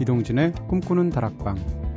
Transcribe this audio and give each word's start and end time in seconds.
이동진의 0.00 0.52
꿈꾸는 0.68 1.10
다락방 1.10 1.87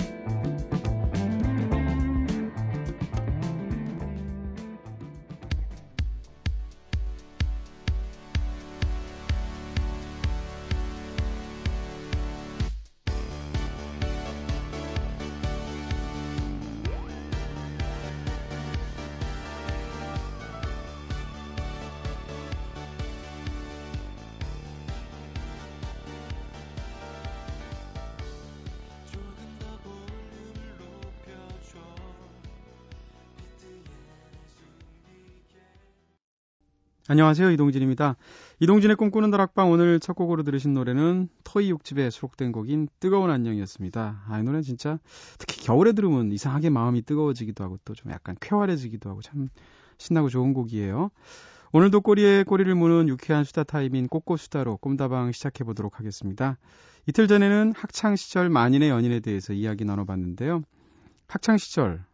안녕하세요. 37.11 37.51
이동진입니다. 37.51 38.15
이동진의 38.61 38.95
꿈꾸는 38.95 39.31
다락방 39.31 39.69
오늘 39.69 39.99
첫 39.99 40.13
곡으로 40.13 40.43
들으신 40.43 40.73
노래는 40.73 41.27
토이 41.43 41.69
육집에 41.69 42.09
수록된 42.09 42.53
곡인 42.53 42.87
뜨거운 43.01 43.29
안녕이었습니다. 43.29 44.23
아, 44.29 44.39
이 44.39 44.43
노래는 44.43 44.61
진짜 44.61 44.97
특히 45.37 45.59
겨울에 45.59 45.91
들으면 45.91 46.31
이상하게 46.31 46.69
마음이 46.69 47.01
뜨거워지기도 47.01 47.65
하고 47.65 47.77
또 47.83 47.93
좀 47.95 48.13
약간 48.13 48.37
쾌활해지기도 48.39 49.09
하고 49.09 49.21
참 49.21 49.49
신나고 49.97 50.29
좋은 50.29 50.53
곡이에요. 50.53 51.11
오늘도 51.73 51.99
꼬리에 51.99 52.43
꼬리를 52.43 52.73
무는 52.75 53.09
유쾌한 53.09 53.43
수다 53.43 53.65
타임인 53.65 54.07
꼬꼬수다로 54.07 54.77
꿈다방 54.77 55.33
시작해 55.33 55.65
보도록 55.65 55.99
하겠습니다. 55.99 56.57
이틀 57.07 57.27
전에는 57.27 57.73
학창 57.75 58.15
시절 58.15 58.49
만인의 58.49 58.87
연인에 58.87 59.19
대해서 59.19 59.51
이야기 59.51 59.83
나눠봤는데요. 59.83 60.61
학창 61.27 61.57
시절, 61.57 62.05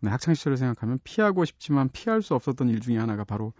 네, 0.00 0.10
학창 0.10 0.34
시절을 0.34 0.56
생각하면 0.56 0.98
피하고 1.04 1.44
싶지만 1.44 1.88
피할 1.92 2.22
수 2.22 2.34
없었던 2.34 2.70
일 2.70 2.80
중에 2.80 2.98
하나가 2.98 3.22
바로 3.22 3.52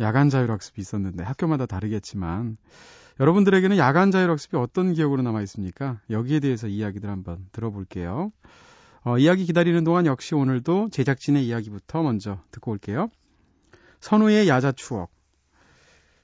야간 0.00 0.28
자율학습이 0.28 0.80
있었는데 0.80 1.22
학교마다 1.24 1.66
다르겠지만 1.66 2.56
여러분들에게는 3.20 3.76
야간 3.76 4.10
자율학습이 4.10 4.56
어떤 4.56 4.92
기억으로 4.92 5.22
남아 5.22 5.42
있습니까? 5.42 6.00
여기에 6.10 6.40
대해서 6.40 6.66
이야기들 6.66 7.08
한번 7.08 7.46
들어볼게요. 7.52 8.32
어, 9.04 9.18
이야기 9.18 9.44
기다리는 9.44 9.84
동안 9.84 10.06
역시 10.06 10.34
오늘도 10.34 10.88
제작진의 10.90 11.46
이야기부터 11.46 12.02
먼저 12.02 12.40
듣고 12.50 12.72
올게요. 12.72 13.10
선우의 14.00 14.48
야자 14.48 14.72
추억. 14.72 15.10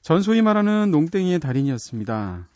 전 0.01 0.21
소위 0.21 0.41
말하는 0.41 0.91
농땡이의 0.91 1.39
달인이었습니다. 1.39 2.47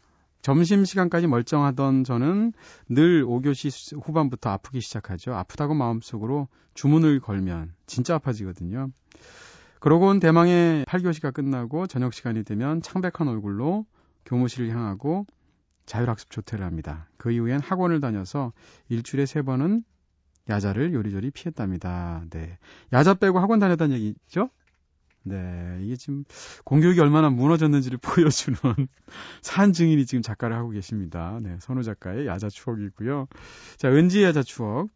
점심시간까지 0.42 1.28
멀쩡하던 1.28 2.04
저는 2.04 2.54
늘 2.90 3.24
5교시 3.24 4.04
후반부터 4.04 4.50
아프기 4.50 4.82
시작하죠. 4.82 5.34
아프다고 5.34 5.74
마음속으로 5.74 6.48
주문을 6.74 7.20
걸면 7.20 7.74
진짜 7.88 8.16
아파지거든요. 8.16 8.90
그러곤 9.86 10.20
대망의 10.20 10.84
8교시가 10.86 11.32
끝나고 11.32 11.86
저녁 11.86 12.12
시간이 12.12 12.44
되면 12.44 12.82
창백한 12.82 13.28
얼굴로 13.28 13.86
교무실을 14.26 14.72
향하고 14.72 15.28
자율학습 15.86 16.32
조퇴를 16.32 16.66
합니다. 16.66 17.08
그 17.18 17.32
이후엔 17.32 17.60
학원을 17.60 18.00
다녀서 18.02 18.52
일주일에 18.90 19.28
세 19.28 19.44
번은 19.44 19.84
야자를 20.50 20.92
요리조리 20.92 21.30
피했답니다. 21.30 22.24
네. 22.32 22.58
야자 22.94 23.14
빼고 23.14 23.38
학원 23.38 23.60
다녔다는 23.60 23.96
얘기죠? 23.96 24.50
네. 25.22 25.78
이게 25.82 25.96
지금 25.96 26.24
공교육이 26.64 27.00
얼마나 27.00 27.30
무너졌는지를 27.30 28.00
보여주는 28.02 28.58
산 29.44 29.72
증인이 29.72 30.04
지금 30.08 30.24
작가를 30.24 30.56
하고 30.56 30.72
계십니다. 30.72 31.40
네. 31.44 31.58
선우 31.60 31.84
작가의 31.84 32.26
야자 32.26 32.50
추억이고요. 32.50 33.28
자, 33.78 33.90
은지의 33.90 34.24
야자 34.24 34.42
추억. 34.42 34.90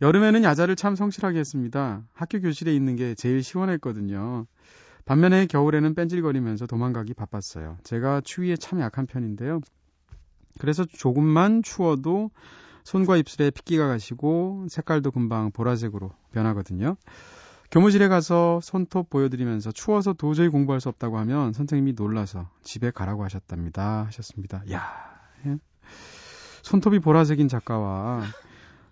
여름에는 0.00 0.44
야자를 0.44 0.76
참 0.76 0.96
성실하게 0.96 1.38
했습니다. 1.38 2.02
학교 2.12 2.40
교실에 2.40 2.74
있는 2.74 2.96
게 2.96 3.14
제일 3.14 3.42
시원했거든요. 3.42 4.46
반면에 5.04 5.46
겨울에는 5.46 5.94
뺀질거리면서 5.94 6.66
도망가기 6.66 7.14
바빴어요. 7.14 7.78
제가 7.84 8.20
추위에 8.22 8.56
참 8.56 8.80
약한 8.80 9.06
편인데요. 9.06 9.60
그래서 10.58 10.84
조금만 10.84 11.62
추워도 11.62 12.30
손과 12.84 13.16
입술에 13.16 13.50
핏기가 13.50 13.86
가시고 13.88 14.66
색깔도 14.68 15.10
금방 15.10 15.50
보라색으로 15.50 16.10
변하거든요. 16.32 16.96
교무실에 17.70 18.08
가서 18.08 18.60
손톱 18.62 19.10
보여드리면서 19.10 19.72
추워서 19.72 20.12
도저히 20.12 20.48
공부할 20.48 20.80
수 20.80 20.88
없다고 20.88 21.18
하면 21.18 21.52
선생님이 21.52 21.94
놀라서 21.94 22.48
집에 22.62 22.90
가라고 22.90 23.24
하셨답니다. 23.24 24.04
하셨습니다. 24.06 24.62
야 24.70 24.82
예? 25.46 25.56
손톱이 26.62 27.00
보라색인 27.00 27.48
작가와 27.48 28.22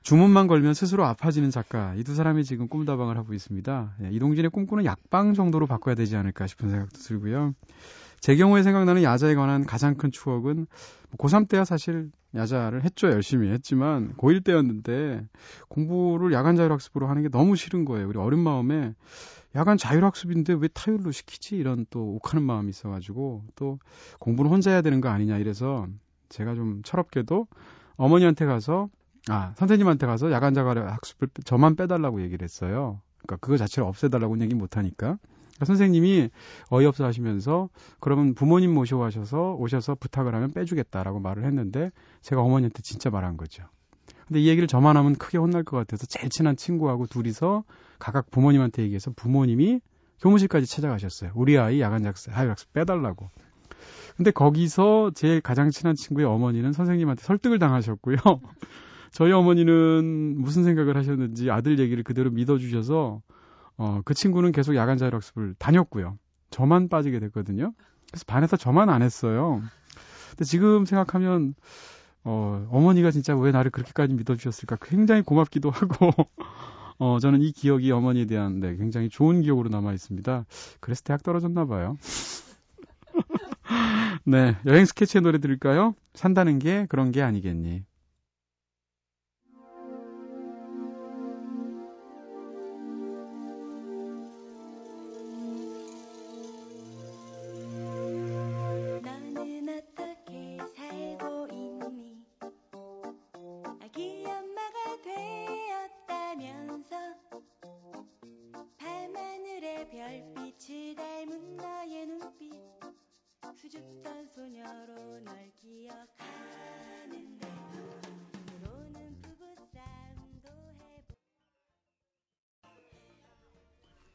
주문만 0.03 0.47
걸면 0.49 0.75
스스로 0.75 1.05
아파지는 1.05 1.51
작가 1.51 1.95
이 1.95 2.03
두 2.03 2.15
사람이 2.15 2.45
지금 2.45 2.69
꿈다방을 2.69 3.17
하고 3.17 3.35
있습니다. 3.35 3.95
예, 4.05 4.09
이동진의 4.11 4.51
꿈꾸는 4.51 4.85
약방 4.85 5.35
정도로 5.35 5.67
바꿔야 5.67 5.95
되지 5.95 6.17
않을까 6.17 6.47
싶은 6.47 6.69
생각도 6.71 6.99
들고요. 6.99 7.55
제 8.21 8.37
경우에 8.37 8.63
생각나는 8.63 9.03
야자에 9.03 9.35
관한 9.35 9.65
가장 9.65 9.95
큰 9.97 10.11
추억은 10.13 10.67
고3 11.19 11.49
때야 11.49 11.65
사실 11.65 12.11
야자를 12.35 12.85
했죠. 12.85 13.09
열심히 13.11 13.51
했지만 13.51 14.15
고1 14.17 14.45
때였는데 14.45 15.27
공부를 15.69 16.33
야간 16.33 16.57
자율학습으로 16.57 17.07
하는 17.09 17.23
게 17.23 17.29
너무 17.29 17.57
싫은 17.57 17.85
거예요. 17.85 18.09
우리 18.09 18.19
어린 18.19 18.41
마음에 18.41 18.95
야간 19.55 19.77
자율학습인데 19.77 20.55
왜 20.55 20.69
타율로 20.69 21.13
시키지? 21.13 21.57
이런 21.57 21.85
또 21.91 22.15
욱하는 22.15 22.43
마음이 22.45 22.71
있어가지고 22.71 23.45
또 23.55 23.79
공부는 24.19 24.51
혼자 24.51 24.71
해야 24.71 24.83
되는 24.83 25.01
거 25.01 25.09
아니냐 25.09 25.39
이래서 25.39 25.87
제가 26.29 26.55
좀 26.55 26.83
철없게도 26.85 27.47
어머니한테 27.97 28.47
가서 28.47 28.89
아, 29.29 29.53
선생님한테 29.57 30.07
가서 30.07 30.33
야간 30.33 30.55
자가를 30.55 30.91
학습을 30.93 31.29
저만 31.45 31.77
빼달라고 31.77 32.23
얘기를 32.23 32.45
했어요. 32.45 33.01
그러니까 33.19 33.37
그거 33.37 33.57
자체를 33.57 33.89
없애달라고 33.89 34.41
얘기 34.41 34.55
못 34.55 34.77
하니까. 34.77 35.19
그러니까 35.19 35.65
선생님이 35.65 36.31
어이없어 36.71 37.05
하시면서 37.05 37.69
그러면 38.01 38.35
부모님 38.35 38.75
모셔와셔서 38.75 39.55
오셔서 39.55 39.95
부탁을 39.95 40.35
하면 40.35 40.51
빼주겠다라고 40.53 41.21
말을 41.21 41.45
했는데 41.45 41.91
제가 42.21 42.43
어머니한테 42.43 42.83
진짜 42.83 43.11
말한 43.11 43.37
거죠. 43.37 43.65
근데 44.27 44.41
이 44.41 44.49
얘기를 44.49 44.67
저만 44.67 44.97
하면 44.97 45.15
크게 45.15 45.39
혼날 45.39 45.63
것 45.63 45.77
같아서 45.77 46.07
제일 46.07 46.31
친한 46.31 46.57
친구하고 46.57 47.07
둘이서 47.07 47.65
각각 47.99 48.31
부모님한테 48.31 48.83
얘기해서 48.83 49.13
부모님이 49.15 49.81
교무실까지 50.21 50.67
찾아가셨어요. 50.67 51.33
우리 51.35 51.59
아이 51.59 51.81
야간 51.81 52.05
학습, 52.07 52.37
학습 52.37 52.73
빼달라고. 52.73 53.31
근데 54.17 54.31
거기서 54.31 55.13
제일 55.15 55.41
가장 55.41 55.71
친한 55.71 55.95
친구의 55.95 56.27
어머니는 56.27 56.73
선생님한테 56.73 57.23
설득을 57.23 57.59
당하셨고요. 57.59 58.17
저희 59.13 59.33
어머니는 59.33 60.37
무슨 60.39 60.65
생각을 60.65 60.97
하셨는지 60.97 61.51
아들 61.51 61.79
얘기를 61.79 62.03
그대로 62.03 62.31
믿어주셔서 62.31 63.23
어, 63.77 64.01
그 64.05 64.15
친구는 64.15 64.53
계속 64.53 64.75
야간 64.75 64.99
자율학습을 64.99 65.55
다녔고요. 65.59 66.19
저만 66.51 66.89
빠지게 66.89 67.21
됐거든요. 67.21 67.73
그래서 68.11 68.25
반에서 68.27 68.57
저만 68.57 68.89
안 68.89 69.03
했어요. 69.03 69.63
근데 70.31 70.45
지금 70.45 70.87
생각하면 70.87 71.55
어, 72.25 72.67
어머니가 72.71 73.11
진짜 73.11 73.37
왜 73.37 73.53
나를 73.53 73.71
그렇게까지 73.71 74.15
믿어주셨을까 74.15 74.79
굉장히 74.81 75.23
고맙기도 75.23 75.71
하고 75.71 76.11
어, 76.99 77.19
저는 77.21 77.43
이 77.43 77.53
기억이 77.53 77.91
어머니에 77.91 78.27
대한 78.27 78.61
네, 78.61 78.77
굉장히 78.77 79.09
좋은 79.09 79.43
기억으로 79.43 79.69
남아 79.69 79.93
있습니다. 79.93 80.47
그래서 80.81 81.03
대학 81.03 81.23
떨어졌나 81.23 81.67
봐요. 81.67 81.99
네, 84.25 84.57
여행 84.67 84.85
스케치의 84.85 85.23
노래 85.23 85.39
들을까요? 85.39 85.95
산다는 86.15 86.59
게 86.59 86.87
그런 86.89 87.11
게 87.11 87.23
아니겠니? 87.23 87.83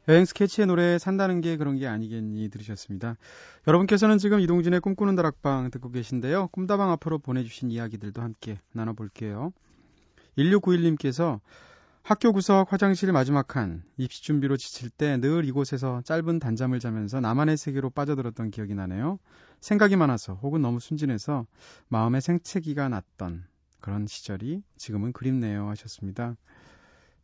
여행 0.08 0.24
스케치의 0.26 0.68
노래 0.68 0.98
산다는 0.98 1.42
게 1.42 1.58
그런 1.58 1.78
게 1.78 1.88
아니겠니 1.88 2.50
들으셨습니다. 2.50 3.18
여러분께서는 3.68 4.18
지금 4.18 4.40
이동진의 4.40 4.80
꿈꾸는 4.80 5.16
다락방 5.16 5.70
듣고 5.72 5.92
계신데요. 5.92 6.48
꿈다방 6.54 6.92
앞으로 6.92 7.20
보내주신 7.20 7.72
이야기들도 7.72 8.22
함께 8.22 8.60
나눠볼게요. 8.72 9.52
1691님께서 10.38 11.40
학교 12.04 12.32
구석 12.32 12.72
화장실 12.72 13.12
마지막 13.12 13.50
칸 13.50 13.84
입시 13.98 14.24
준비로 14.24 14.56
지칠 14.56 14.90
때 14.90 15.18
늘 15.18 15.44
이곳에서 15.44 16.02
짧은 16.06 16.40
단잠을 16.40 16.80
자면서 16.80 17.20
나만의 17.20 17.58
세계로 17.58 17.90
빠져들었던 17.90 18.50
기억이 18.50 18.76
나네요. 18.76 19.20
생각이 19.60 19.98
많아서 19.98 20.36
혹은 20.36 20.62
너무 20.62 20.80
순진해서 20.80 21.46
마음에 21.90 22.22
생채기가 22.22 22.88
났던 22.88 23.44
그런 23.82 24.08
시절이 24.08 24.64
지금은 24.78 25.12
그립네요 25.12 25.68
하셨습니다. 25.68 26.38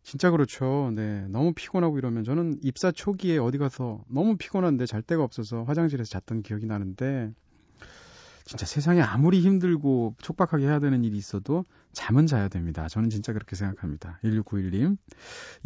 진짜 0.04 0.32
그렇죠. 0.32 0.92
네. 0.94 1.26
너무 1.30 1.54
피곤하고 1.54 1.98
이러면 1.98 2.24
저는 2.24 2.60
입사 2.62 2.92
초기에 2.92 3.38
어디 3.38 3.58
가서 3.58 4.04
너무 4.10 4.38
피곤한데 4.38 4.86
잘 4.86 5.02
데가 5.02 5.24
없어서 5.24 5.64
화장실에서 5.64 6.10
잤던 6.10 6.44
기억이 6.44 6.66
나는데 6.66 7.32
진짜 8.46 8.66
세상에 8.66 9.02
아무리 9.02 9.40
힘들고 9.40 10.16
촉박하게 10.22 10.66
해야 10.66 10.80
되는 10.80 11.04
일이 11.04 11.18
있어도 11.18 11.64
잠은 11.94 12.28
자야 12.28 12.50
됩니다. 12.50 12.88
저는 12.90 13.10
진짜 13.10 13.32
그렇게 13.32 13.56
생각합니다. 13.56 14.20
1691님. 14.24 14.98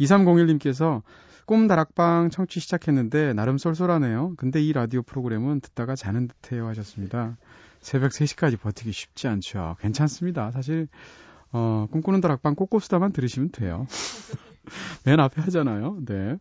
2301님께서 0.00 1.02
꿈 1.44 1.66
다락방 1.66 2.30
청취 2.30 2.60
시작했는데 2.60 3.32
나름 3.32 3.58
쏠쏠하네요. 3.58 4.34
근데 4.36 4.62
이 4.62 4.72
라디오 4.72 5.02
프로그램은 5.02 5.60
듣다가 5.60 5.96
자는 5.96 6.28
듯해요 6.28 6.68
하셨습니다. 6.68 7.36
새벽 7.80 8.10
3시까지 8.12 8.60
버티기 8.60 8.92
쉽지 8.92 9.26
않죠. 9.26 9.76
괜찮습니다. 9.80 10.50
사실 10.52 10.88
어, 11.52 11.86
꿈꾸는 11.90 12.20
다락방 12.20 12.54
꼬꼬수다만 12.54 13.12
들으시면 13.12 13.50
돼요. 13.50 13.86
맨 15.04 15.20
앞에 15.20 15.40
하잖아요. 15.42 15.98
네. 16.04 16.36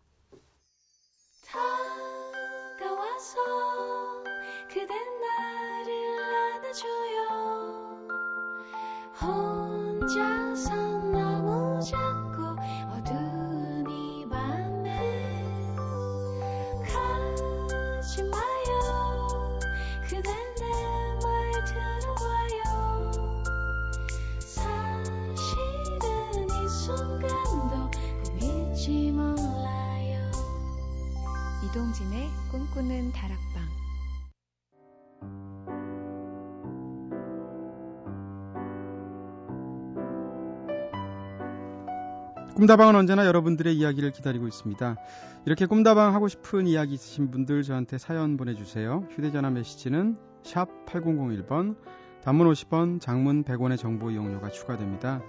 꿈다방은 42.67 42.95
언제나 42.95 43.25
여러분들의 43.25 43.77
이야기를 43.77 44.11
기다리고 44.11 44.45
있습니다. 44.45 44.97
이렇게 45.45 45.65
꿈다방 45.65 46.13
하고 46.13 46.27
싶은 46.27 46.67
이야기 46.67 46.95
있으신 46.95 47.31
분들 47.31 47.63
저한테 47.63 47.97
사연 47.97 48.35
보내주세요. 48.35 49.07
휴대전화 49.11 49.51
메시지는 49.51 50.17
샵 50.43 50.67
8001번, 50.85 51.77
단문 52.25 52.51
50원, 52.51 52.99
장문 52.99 53.45
100원의 53.45 53.77
정보 53.77 54.11
이용료가 54.11 54.49
추가됩니다. 54.49 55.21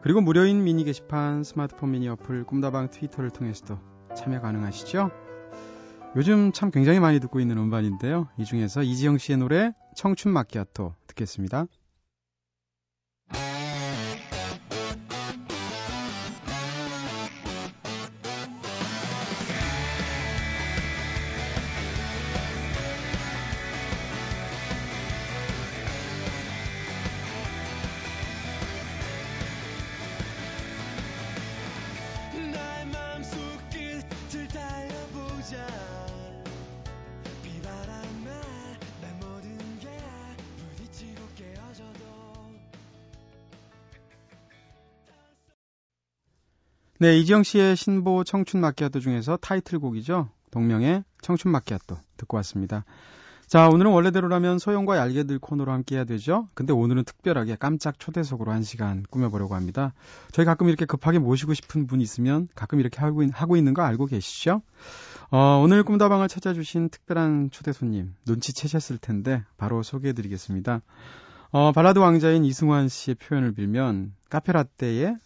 그리고 0.00 0.22
무료인 0.22 0.64
미니 0.64 0.84
게시판, 0.84 1.44
스마트폰 1.44 1.90
미니 1.90 2.08
어플, 2.08 2.44
꿈다방 2.44 2.88
트위터를 2.88 3.28
통해서도 3.28 3.78
참여 4.16 4.40
가능하시죠? 4.40 5.10
요즘 6.16 6.50
참 6.52 6.70
굉장히 6.70 6.98
많이 6.98 7.20
듣고 7.20 7.40
있는 7.40 7.58
음반인데요. 7.58 8.28
이 8.38 8.46
중에서 8.46 8.82
이지영 8.82 9.18
씨의 9.18 9.36
노래 9.36 9.74
청춘 9.96 10.32
마키아토 10.32 10.94
듣겠습니다. 11.08 11.66
네, 47.02 47.16
이지영 47.16 47.44
씨의 47.44 47.76
신보 47.76 48.24
청춘 48.24 48.60
마키아토 48.60 49.00
중에서 49.00 49.38
타이틀곡이죠. 49.38 50.28
동명의 50.50 51.02
청춘 51.22 51.50
마키아토 51.50 51.96
듣고 52.18 52.36
왔습니다. 52.36 52.84
자, 53.46 53.70
오늘은 53.70 53.90
원래대로라면 53.90 54.58
소영과 54.58 54.98
얄개들 54.98 55.38
코너로 55.38 55.72
함께 55.72 55.96
해야 55.96 56.04
되죠. 56.04 56.48
근데 56.52 56.74
오늘은 56.74 57.04
특별하게 57.04 57.56
깜짝 57.58 57.98
초대석으로 57.98 58.52
한 58.52 58.62
시간 58.62 59.02
꾸며보려고 59.08 59.54
합니다. 59.54 59.94
저희 60.32 60.44
가끔 60.44 60.68
이렇게 60.68 60.84
급하게 60.84 61.18
모시고 61.18 61.54
싶은 61.54 61.86
분 61.86 62.02
있으면 62.02 62.48
가끔 62.54 62.80
이렇게 62.80 63.00
하고, 63.00 63.22
있, 63.22 63.30
하고 63.32 63.56
있는 63.56 63.72
거 63.72 63.80
알고 63.80 64.04
계시죠? 64.04 64.60
어, 65.30 65.62
오늘 65.64 65.82
꿈다방을 65.84 66.28
찾아주신 66.28 66.90
특별한 66.90 67.48
초대 67.50 67.72
손님 67.72 68.14
눈치채셨을 68.26 68.98
텐데 68.98 69.42
바로 69.56 69.82
소개해드리겠습니다. 69.82 70.82
어, 71.52 71.72
발라드 71.72 71.98
왕자인 71.98 72.44
이승환 72.44 72.88
씨의 72.88 73.14
표현을 73.14 73.52
빌면 73.52 74.12
카페라떼의 74.28 75.16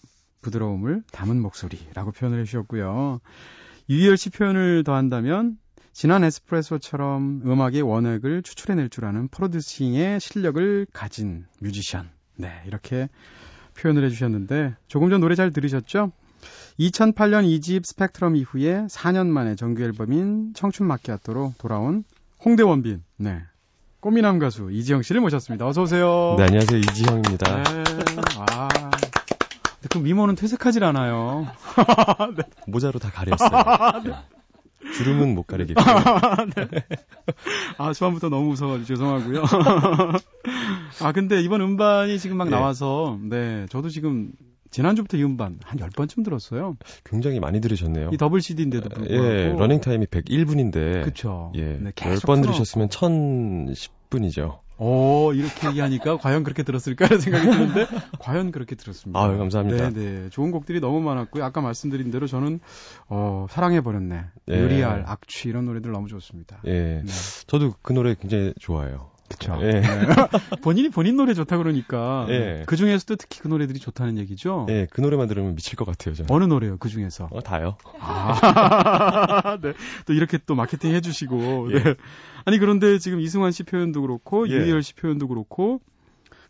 부드러움을 0.44 1.02
담은 1.10 1.40
목소리라고 1.40 2.12
표현을 2.12 2.40
해주셨고요. 2.40 3.20
유희열 3.90 4.16
씨 4.16 4.30
표현을 4.30 4.84
더한다면 4.84 5.58
진한 5.92 6.24
에스프레소처럼 6.24 7.42
음악의 7.44 7.82
원액을 7.82 8.42
추출해낼 8.42 8.90
줄 8.90 9.04
아는 9.04 9.28
프로듀싱의 9.28 10.20
실력을 10.20 10.86
가진 10.92 11.46
뮤지션. 11.60 12.10
네, 12.36 12.50
이렇게 12.66 13.08
표현을 13.78 14.04
해주셨는데 14.04 14.76
조금 14.88 15.10
전 15.10 15.20
노래 15.20 15.34
잘 15.34 15.52
들으셨죠? 15.52 16.12
2008년 16.78 17.46
2집 17.46 17.86
스펙트럼 17.86 18.36
이후에 18.36 18.86
4년 18.86 19.28
만에 19.28 19.54
정규 19.54 19.82
앨범인 19.82 20.52
청춘 20.54 20.86
마키아토로 20.86 21.54
돌아온 21.58 22.04
홍대 22.44 22.62
원빈. 22.62 23.02
네. 23.16 23.42
꽃미남 24.00 24.38
가수 24.38 24.70
이지영 24.70 25.02
씨를 25.02 25.22
모셨습니다. 25.22 25.66
어서 25.66 25.82
오세요. 25.82 26.34
네, 26.36 26.44
안녕하세요. 26.44 26.78
이지형입니다. 26.78 27.62
네. 27.62 27.84
아. 28.50 28.83
그 29.90 29.98
미모는 29.98 30.34
퇴색하질 30.34 30.84
않아요. 30.84 31.46
모자로 32.66 32.98
다 32.98 33.10
가렸어요. 33.10 33.50
네. 34.04 34.12
주름은 34.96 35.34
못 35.34 35.44
가리겠고. 35.46 35.80
아, 37.78 37.92
초반부터 37.92 38.28
너무 38.28 38.48
무서워가지고 38.50 38.86
죄송하고요. 38.86 39.42
아, 41.02 41.12
근데 41.12 41.40
이번 41.40 41.62
음반이 41.62 42.18
지금 42.18 42.36
막 42.36 42.48
예. 42.48 42.50
나와서, 42.50 43.18
네, 43.22 43.66
저도 43.70 43.88
지금 43.88 44.32
지난주부터 44.70 45.16
이 45.16 45.24
음반 45.24 45.58
한 45.64 45.78
10번쯤 45.78 46.24
들었어요. 46.24 46.76
굉장히 47.04 47.40
많이 47.40 47.60
들으셨네요. 47.60 48.10
이 48.12 48.16
더블 48.16 48.42
CD인데도 48.42 48.88
불구하고. 48.88 49.24
예, 49.24 49.54
러닝 49.56 49.80
타임이 49.80 50.06
101분인데. 50.06 51.04
그쵸. 51.04 51.52
예. 51.54 51.78
네, 51.80 51.92
계속 51.94 52.26
10번 52.26 52.42
틀어놓고. 52.42 52.42
들으셨으면 52.42 52.88
1010 52.90 53.93
분이죠. 54.10 54.60
오, 54.76 55.32
이렇게 55.32 55.68
얘기하니까 55.68 56.16
과연 56.18 56.42
그렇게 56.42 56.62
들었을까 56.62 57.06
하는 57.06 57.20
생각이 57.20 57.48
드는데, 57.48 57.86
과연 58.18 58.50
그렇게 58.50 58.74
들었습니다. 58.74 59.20
아유, 59.20 59.38
감사합니다. 59.38 59.90
네, 59.90 59.94
네. 59.94 60.28
좋은 60.30 60.50
곡들이 60.50 60.80
너무 60.80 61.00
많았고요. 61.00 61.44
아까 61.44 61.60
말씀드린 61.60 62.10
대로 62.10 62.26
저는, 62.26 62.60
어, 63.08 63.46
사랑해버렸네. 63.50 64.24
예. 64.50 64.52
유리알, 64.52 65.04
악취, 65.06 65.48
이런 65.48 65.66
노래들 65.66 65.92
너무 65.92 66.08
좋습니다. 66.08 66.60
예. 66.66 67.02
네. 67.04 67.12
저도 67.46 67.74
그 67.82 67.92
노래 67.92 68.14
굉장히 68.14 68.52
좋아해요. 68.58 69.13
그쵸. 69.28 69.58
예. 69.62 69.82
본인이 70.62 70.90
본인 70.90 71.16
노래 71.16 71.34
좋다 71.34 71.56
그러니까 71.56 72.26
예. 72.28 72.62
그 72.66 72.76
중에서도 72.76 73.16
특히 73.16 73.40
그 73.40 73.48
노래들이 73.48 73.78
좋다는 73.78 74.18
얘기죠. 74.18 74.66
예, 74.68 74.86
그 74.90 75.00
노래만 75.00 75.28
들으면 75.28 75.54
미칠 75.54 75.76
것 75.76 75.86
같아요, 75.86 76.14
저는. 76.14 76.30
어느 76.30 76.44
노래요? 76.44 76.76
그 76.78 76.88
중에서. 76.88 77.28
어, 77.30 77.40
다요. 77.40 77.76
아, 78.00 79.58
네. 79.62 79.72
또 80.06 80.12
이렇게 80.12 80.38
또 80.46 80.54
마케팅 80.54 80.94
해주시고. 80.94 81.72
예. 81.72 81.82
네. 81.82 81.94
아니 82.44 82.58
그런데 82.58 82.98
지금 82.98 83.20
이승환 83.20 83.52
씨 83.52 83.62
표현도 83.62 84.02
그렇고 84.02 84.48
예. 84.48 84.52
유희열 84.52 84.82
씨 84.82 84.94
표현도 84.94 85.28
그렇고 85.28 85.80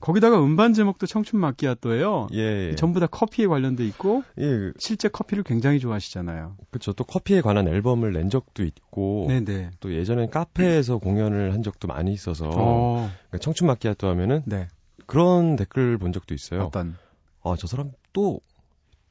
거기다가 0.05 0.39
음반 0.39 0.75
제목도 0.75 1.07
청춘 1.07 1.41
마키아토예요. 1.41 2.29
예. 2.35 2.69
예. 2.69 2.75
전부 2.75 3.01
다 3.01 3.07
커피에 3.07 3.47
관련돼 3.47 3.87
있고 3.87 4.23
예, 4.39 4.71
실제 4.79 5.09
커피를 5.09 5.43
굉장히 5.45 5.81
좋아하시잖아요. 5.81 6.59
그쵸. 6.71 6.93
또 6.93 7.05
커피에 7.05 7.41
관한 7.41 7.67
앨범을 7.67 8.13
낸 8.13 8.29
적도 8.29 8.65
있고. 8.65 9.25
네네. 9.29 9.71
또 9.81 9.95
예전엔 9.95 10.29
카페에서 10.29 10.99
공연을 10.99 11.55
한 11.55 11.63
적도 11.63 11.89
많이 11.89 12.13
있어서. 12.13 12.51
어, 12.51 13.11
그러니까 13.29 13.39
청춘 13.39 13.67
마키아토 13.67 14.07
하면은 14.09 14.43
네. 14.45 14.69
그런 15.07 15.57
댓글 15.57 15.97
본 15.97 16.13
적도 16.13 16.35
있어요. 16.35 16.65
어떤? 16.65 16.97
아, 17.43 17.55
저 17.59 17.67
사람 17.67 17.93
또, 18.13 18.41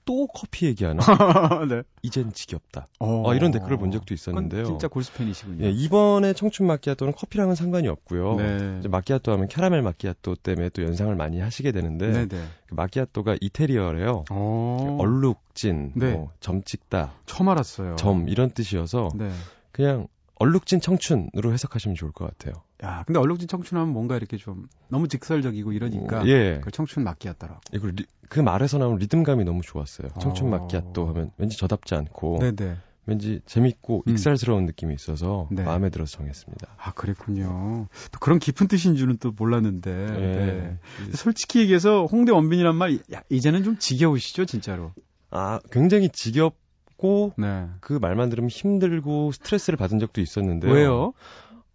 또 0.05 0.27
커피 0.27 0.65
얘기하나? 0.67 1.01
네. 1.69 1.83
이젠 2.01 2.33
지겹다. 2.33 2.88
어, 3.00 3.29
아, 3.29 3.36
이런 3.36 3.51
댓글을 3.51 3.77
본 3.77 3.91
적도 3.91 4.13
있었는데요. 4.13 4.65
진짜 4.65 4.88
골수 4.88 5.13
팬이시군요. 5.13 5.65
예, 5.65 5.72
이번에 5.72 6.33
청춘 6.33 6.67
마키아토는 6.67 7.13
커피랑은 7.13 7.55
상관이 7.55 7.88
없고요. 7.88 8.36
네. 8.36 8.77
이제 8.79 8.88
마키아토 8.89 9.31
하면 9.31 9.48
캐러멜 9.48 9.81
마키아토 9.81 10.36
때문에 10.36 10.69
또 10.69 10.83
연상을 10.83 11.13
많이 11.15 11.39
하시게 11.39 11.72
되는데 11.72 12.12
네네. 12.12 12.27
그 12.67 12.74
마키아토가 12.74 13.38
이태리어래요. 13.39 14.25
어. 14.29 14.98
얼룩진, 15.00 15.93
네. 15.95 16.13
뭐, 16.13 16.31
점 16.39 16.63
찍다, 16.63 17.13
처음 17.25 17.50
알았어요. 17.50 17.95
점 17.95 18.27
이런 18.27 18.50
뜻이어서 18.51 19.10
네. 19.15 19.29
그냥 19.72 20.07
얼룩진 20.43 20.81
청춘으로 20.81 21.53
해석하시면 21.53 21.95
좋을 21.95 22.12
것 22.12 22.25
같아요. 22.25 22.63
야, 22.83 23.03
근데 23.07 23.19
얼룩진 23.19 23.47
청춘하면 23.47 23.93
뭔가 23.93 24.17
이렇게 24.17 24.35
좀 24.38 24.67
너무 24.89 25.07
직설적이고 25.07 25.71
이러니까 25.71 26.21
어, 26.21 26.27
예. 26.27 26.59
그 26.63 26.69
청춘 26.71 27.03
마끼아따라고. 27.03 27.62
리- 27.71 28.05
그 28.29 28.39
말에서 28.41 28.77
나오는 28.77 28.97
리듬감이 28.97 29.43
너무 29.45 29.62
좋았어요. 29.62 30.09
청춘 30.19 30.47
어. 30.47 30.57
마키아또 30.57 31.07
하면 31.07 31.31
왠지 31.38 31.57
저답지 31.57 31.95
않고 31.95 32.39
네네. 32.39 32.75
왠지 33.05 33.41
재밌고 33.45 34.03
음. 34.07 34.12
익살스러운 34.12 34.65
느낌이 34.65 34.93
있어서 34.95 35.47
네. 35.51 35.63
마음에 35.63 35.89
들어서 35.89 36.17
정했습니다. 36.17 36.67
아, 36.77 36.93
그랬군요. 36.93 37.88
또 38.12 38.19
그런 38.19 38.39
깊은 38.39 38.67
뜻인 38.67 38.95
줄은 38.95 39.17
또 39.19 39.31
몰랐는데. 39.31 39.91
예. 39.91 40.35
네. 40.35 40.77
솔직히 41.13 41.59
얘기해서 41.59 42.05
홍대 42.05 42.31
원빈이란 42.31 42.75
말, 42.75 43.00
야, 43.13 43.21
이제는 43.29 43.63
좀 43.63 43.77
지겨우시죠, 43.77 44.45
진짜로. 44.45 44.91
아, 45.31 45.59
굉장히 45.71 46.09
지겹 46.09 46.55
고 46.97 47.33
네. 47.38 47.67
그 47.81 47.93
말만 47.93 48.29
들으면 48.29 48.50
힘들고 48.50 49.31
스트레스를 49.33 49.77
받은 49.77 50.00
적도 50.00 50.21
있었는데요. 50.21 50.71
왜요? 50.71 51.13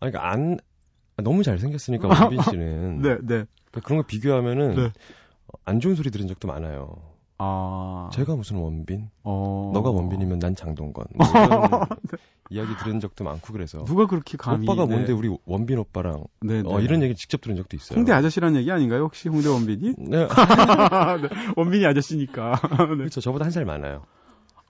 아, 0.00 0.08
그러니까 0.10 0.30
안 0.30 0.58
너무 1.22 1.42
잘 1.42 1.58
생겼으니까 1.58 2.08
원빈 2.32 2.42
씨는 2.42 3.02
네, 3.02 3.08
네. 3.16 3.44
그러니까 3.70 3.80
그런 3.84 3.98
거 3.98 4.06
비교하면은 4.06 4.74
네. 4.74 4.82
어, 4.84 5.58
안 5.64 5.80
좋은 5.80 5.94
소리 5.96 6.10
들은 6.10 6.28
적도 6.28 6.48
많아요. 6.48 6.96
아. 7.40 8.10
제가 8.12 8.34
무슨 8.34 8.56
원빈? 8.56 9.10
어. 9.22 9.70
너가 9.74 9.90
원빈이면 9.90 10.38
난 10.40 10.56
장동건. 10.56 11.04
뭐 11.14 11.26
이런 11.28 11.70
이야기 12.50 12.76
들은 12.82 12.98
적도 12.98 13.22
많고 13.24 13.52
그래서 13.52 13.84
누가 13.84 14.06
그렇게 14.06 14.36
감히. 14.36 14.64
오빠가 14.66 14.86
네. 14.86 14.94
뭔데 14.94 15.12
우리 15.12 15.36
원빈 15.44 15.78
오빠랑 15.78 16.24
네, 16.40 16.62
네. 16.62 16.68
어, 16.68 16.80
이런 16.80 17.02
얘기 17.02 17.14
직접 17.14 17.40
들은 17.40 17.54
적도 17.56 17.76
있어요. 17.76 17.96
홍대 17.98 18.12
아저씨라는 18.12 18.58
얘기 18.58 18.72
아닌가요? 18.72 19.02
혹시 19.02 19.28
홍대 19.28 19.48
원빈이? 19.48 19.94
네. 19.98 20.26
네, 21.22 21.28
원빈이 21.56 21.84
아저씨니까. 21.86 22.52
네. 22.70 22.96
그렇죠. 22.96 23.20
저보다 23.20 23.44
한 23.44 23.52
살 23.52 23.64
많아요. 23.64 24.02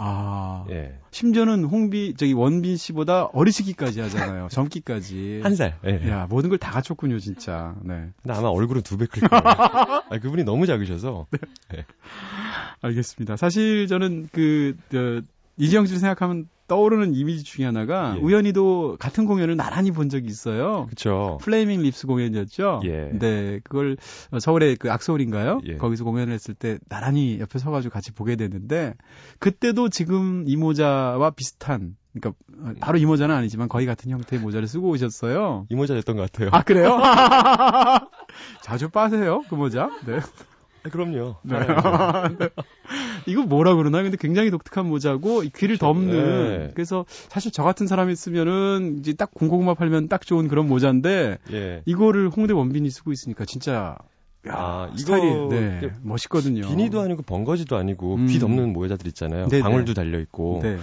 아. 0.01 0.65
예. 0.71 0.97
심지어는 1.11 1.65
홍비, 1.65 2.15
저기 2.17 2.33
원빈 2.33 2.77
씨보다 2.77 3.25
어리시기까지 3.33 4.01
하잖아요. 4.01 4.47
젊기까지. 4.53 5.41
한 5.43 5.57
살. 5.57 5.77
예. 5.85 6.09
야, 6.09 6.27
모든 6.31 6.51
걸 6.51 6.59
다 6.59 6.71
갖췄군요, 6.71 7.19
진짜. 7.19 7.75
네. 7.83 8.09
근데 8.23 8.37
아마 8.39 8.49
얼굴은 8.49 8.83
두 8.83 8.97
배 8.97 9.07
클 9.07 9.29
거예요. 9.29 9.43
아, 10.11 10.19
그분이 10.21 10.45
너무 10.45 10.67
작으셔서. 10.67 11.27
알겠습니다. 12.81 13.37
사실 13.37 13.87
저는 13.89 14.29
그, 14.33 14.77
저, 14.93 15.21
이지형 15.57 15.87
씨를 15.87 15.99
생각하면 16.01 16.49
떠오르는 16.69 17.15
이미지 17.15 17.43
중에 17.43 17.65
하나가 17.65 18.15
예. 18.17 18.21
우연히도 18.21 18.97
같은 19.01 19.25
공연을 19.25 19.57
나란히 19.57 19.91
본 19.91 20.09
적이 20.09 20.29
있어요. 20.29 20.87
그렇죠. 20.87 21.39
플레이밍 21.41 21.83
립스 21.83 22.07
공연이었죠. 22.07 22.83
예. 22.85 23.11
네, 23.19 23.61
그걸 23.65 23.97
어, 24.31 24.39
서울의 24.39 24.77
그 24.77 24.93
악스홀인가요? 24.93 25.63
예. 25.67 25.77
거기서 25.77 26.05
공연을 26.05 26.33
했을 26.33 26.55
때 26.55 26.79
나란히 26.89 27.41
옆에 27.41 27.59
서가지고 27.59 27.93
같이 27.93 28.13
보게 28.13 28.37
됐는데 28.37 28.95
그때도 29.39 29.89
지금 29.89 30.45
이 30.47 30.57
모자와 30.57 31.31
비슷한, 31.31 31.97
그러니까 32.13 32.39
어, 32.63 32.73
바로 32.81 32.99
이 32.99 33.07
모자는 33.07 33.35
아니지만 33.35 33.69
거의 33.69 33.87
같은 33.87 34.11
형태의 34.11 34.41
모자를 34.41 34.69
쓰고 34.69 34.89
오셨어요. 34.89 35.67
이 35.71 35.75
모자였던 35.75 36.17
것 36.17 36.31
같아요. 36.31 36.51
아 36.53 36.63
그래요? 36.63 36.99
자주 38.63 38.91
빠세요 38.91 39.43
그 39.49 39.55
모자? 39.55 39.91
네. 40.07 40.21
아, 40.83 40.89
그럼요. 40.91 41.37
네. 41.43 41.57
알아야죠. 41.57 42.37
이거 43.27 43.43
뭐라 43.43 43.75
그러나? 43.75 44.03
근데 44.03 44.17
굉장히 44.19 44.51
독특한 44.51 44.87
모자고 44.87 45.43
이 45.43 45.51
귀를 45.51 45.79
덮는. 45.79 46.59
네. 46.59 46.71
그래서 46.75 47.05
사실 47.29 47.53
저 47.53 47.63
같은 47.63 47.87
사람이 47.87 48.15
쓰면은 48.17 48.97
이제 48.99 49.13
딱 49.13 49.33
군고구마 49.35 49.75
팔면 49.75 50.09
딱 50.09 50.25
좋은 50.25 50.49
그런 50.49 50.69
모자인데 50.69 51.39
예. 51.53 51.83
이거를 51.85 52.31
홍대 52.31 52.53
원빈이 52.53 52.89
쓰고 52.91 53.13
있으니까 53.13 53.45
진짜 53.45 53.97
야, 54.47 54.53
아, 54.55 54.89
이거 54.93 54.99
스타일이 54.99 55.49
네, 55.49 55.91
멋있거든요. 56.03 56.63
비니도 56.63 57.01
아니고 57.01 57.23
번거지도 57.23 57.77
아니고 57.77 58.15
음. 58.15 58.27
귀 58.27 58.39
덮는 58.39 58.73
모자들 58.73 59.07
있잖아요. 59.09 59.49
네네. 59.49 59.63
방울도 59.63 59.95
달려 59.95 60.19
있고. 60.21 60.61
네. 60.63 60.79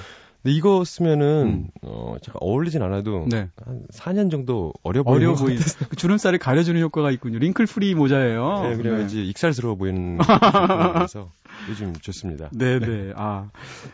근데 0.46 0.56
이거 0.56 0.84
쓰면은 0.86 1.26
음. 1.48 1.68
어 1.82 2.18
잠깐 2.22 2.38
어울리진 2.42 2.84
않아도 2.84 3.26
네. 3.28 3.50
한 3.66 3.82
4년 3.92 4.30
정도 4.30 4.72
어려 4.84 5.02
보이는 5.02 5.28
어려 5.30 5.36
것 5.36 5.44
보이. 5.46 5.56
그 5.90 5.96
주름살을 5.96 6.38
가려주는 6.38 6.80
효과가 6.80 7.10
있군요. 7.10 7.40
wrinkle 7.40 7.66
free 7.66 7.96
모자예요. 7.96 8.62
네, 8.62 8.78
그래 8.78 9.08
네. 9.08 9.24
익살스러워 9.24 9.76
보이는 9.76 10.20
그래서 10.94 11.32
요즘 11.70 11.94
좋습니다. 11.94 12.50
네 12.52 12.78
네. 12.80 13.12
아, 13.16 13.50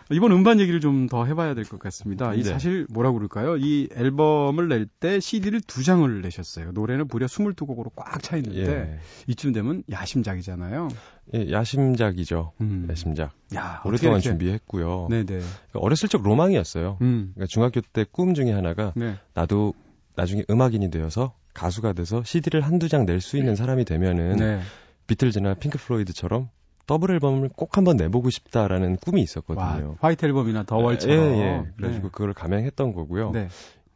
이번 0.10 0.34
음반 0.34 0.60
얘기를 0.60 0.82
좀 0.82 1.08
더 1.08 1.26
해봐야 1.26 1.54
될 1.54 1.64
것 1.64 1.80
같습니다. 1.80 2.34
이 2.34 2.44
네. 2.44 2.50
사실 2.50 2.86
뭐라고 2.90 3.16
그럴까요? 3.18 3.56
이 3.58 3.88
앨범을 3.96 4.68
낼 4.68 4.88
때 5.00 5.20
CD를 5.22 5.62
두 5.62 5.84
장을 5.84 6.22
내셨어요. 6.22 6.72
노래는 6.74 7.08
무려 7.10 7.28
22곡으로 7.28 7.92
꽉 7.96 8.22
차 8.22 8.36
있는데, 8.38 8.72
예. 8.94 9.00
이쯤 9.28 9.54
되면 9.54 9.84
야심작이잖아요. 9.90 10.90
예, 11.34 11.52
야심작이죠. 11.52 12.54
음. 12.62 12.88
야심작. 12.90 13.32
야, 13.56 13.82
오랫동안 13.86 14.20
준비했고요. 14.20 15.08
네네. 15.10 15.24
그러니까 15.26 15.80
어렸을 15.80 16.10
적 16.10 16.24
로망이었어요. 16.24 16.98
음. 17.02 17.32
그러니까 17.34 17.46
중학교 17.50 17.82
때 17.82 18.04
꿈 18.12 18.34
중에 18.34 18.52
하나가 18.52 18.92
네. 18.96 19.16
나도 19.34 19.74
나중에 20.16 20.44
음악인이 20.50 20.90
되어서 20.92 21.34
가수가 21.54 21.94
돼서 21.94 22.24
CD를 22.24 22.62
한두 22.62 22.90
장 22.90 23.06
낼 23.06 23.22
수 23.22 23.38
있는 23.38 23.56
사람이 23.56 23.86
되면은 23.86 24.36
네. 24.38 24.60
비틀즈나 25.08 25.56
핑크 25.56 25.78
플로이드처럼 25.78 26.50
더블 26.88 27.12
앨범을 27.12 27.50
꼭 27.56 27.78
한번 27.78 27.96
내보고 27.98 28.30
싶다라는 28.30 28.98
꿈이 28.98 29.22
와, 29.22 29.24
있었거든요. 29.24 29.96
White 30.02 30.26
앨범이나 30.26 30.64
The 30.64 30.78
Wall처럼. 30.78 31.18
예, 31.18 31.42
예. 31.42 31.64
그래가지고 31.78 32.10
그걸 32.10 32.34
감행했던 32.34 32.94
거고요. 32.94 33.32
네. 33.32 33.48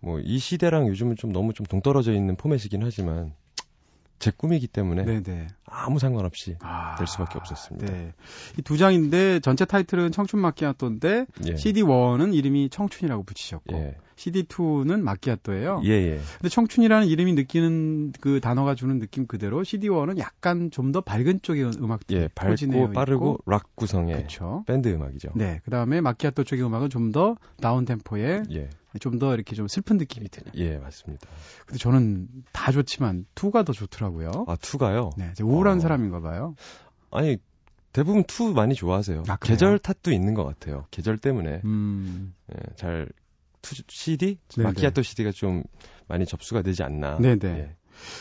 뭐이 0.01 0.37
시대랑 0.37 0.87
요즘은 0.87 1.15
좀 1.17 1.31
너무 1.31 1.53
좀 1.53 1.65
동떨어져 1.65 2.13
있는 2.13 2.35
포맷이긴 2.35 2.83
하지만 2.83 3.33
제 4.19 4.31
꿈이기 4.35 4.67
때문에 4.67 5.03
네. 5.03 5.21
네네. 5.21 5.47
아무 5.65 5.99
상관없이 5.99 6.55
아, 6.61 6.95
될 6.95 7.05
수밖에 7.05 7.37
없었습니다. 7.37 7.91
네. 7.91 8.13
이두 8.57 8.77
장인데 8.77 9.39
전체 9.41 9.65
타이틀은 9.65 10.11
청춘 10.11 10.39
마키아토인데 10.39 11.25
예. 11.47 11.53
CD1은 11.55 12.33
이름이 12.33 12.69
청춘이라고 12.69 13.23
붙이셨고 13.23 13.75
예. 13.75 13.95
CD2는 14.15 15.01
마키아토예요. 15.01 15.81
예, 15.83 15.89
예. 15.89 16.19
근데 16.37 16.47
청춘이라는 16.49 17.07
이름이 17.07 17.33
느끼는 17.33 18.13
그 18.21 18.39
단어가 18.39 18.73
주는 18.73 18.97
느낌 18.99 19.27
그대로 19.27 19.61
CD1은 19.63 20.17
약간 20.19 20.71
좀 20.71 20.85
더 20.93 21.01
밝은 21.01 21.41
쪽의 21.41 21.71
음악들 21.81 22.15
예, 22.17 22.29
밝고 22.33 22.91
빠르고 22.93 23.39
있고. 23.41 23.51
락 23.51 23.75
구성의 23.75 24.15
그렇죠. 24.15 24.63
밴드 24.67 24.87
음악이죠. 24.87 25.31
네, 25.35 25.59
그다음에 25.65 25.99
마키아토 25.99 26.45
쪽의 26.45 26.63
음악은 26.65 26.89
좀 26.89 27.11
더 27.11 27.35
downtempo에 27.61 28.43
예, 28.51 28.69
좀 28.99 29.19
더 29.19 29.33
이렇게 29.33 29.55
좀 29.55 29.67
슬픈 29.67 29.97
느낌이 29.97 30.27
드는. 30.29 30.51
예, 30.55 30.77
맞습니다. 30.77 31.27
근데 31.65 31.77
저는 31.79 32.27
다 32.51 32.71
좋지만 32.71 33.25
two가 33.35 33.63
더 33.63 33.73
좋더라고요. 33.73 34.45
아, 34.47 34.55
two가요? 34.57 35.11
네, 35.17 35.31
우울한 35.41 35.77
어. 35.77 35.79
사람인가 35.79 36.19
봐요. 36.19 36.55
아니, 37.11 37.37
대부분 37.93 38.23
two 38.25 38.53
많이 38.53 38.75
좋아하세요. 38.75 39.23
아? 39.29 39.37
계절 39.37 39.79
탓도 39.79 40.11
있는 40.11 40.33
것 40.33 40.43
같아요. 40.43 40.85
계절 40.91 41.17
때문에. 41.17 41.61
음. 41.63 42.33
예, 42.51 42.57
잘, 42.75 43.07
two, 43.61 43.75
CD? 43.87 44.37
네네. 44.49 44.67
마키아토 44.67 45.01
CD가 45.01 45.31
좀 45.31 45.63
많이 46.07 46.25
접수가 46.25 46.61
되지 46.61 46.83
않나. 46.83 47.17
네네. 47.19 47.39
예. 47.45 47.75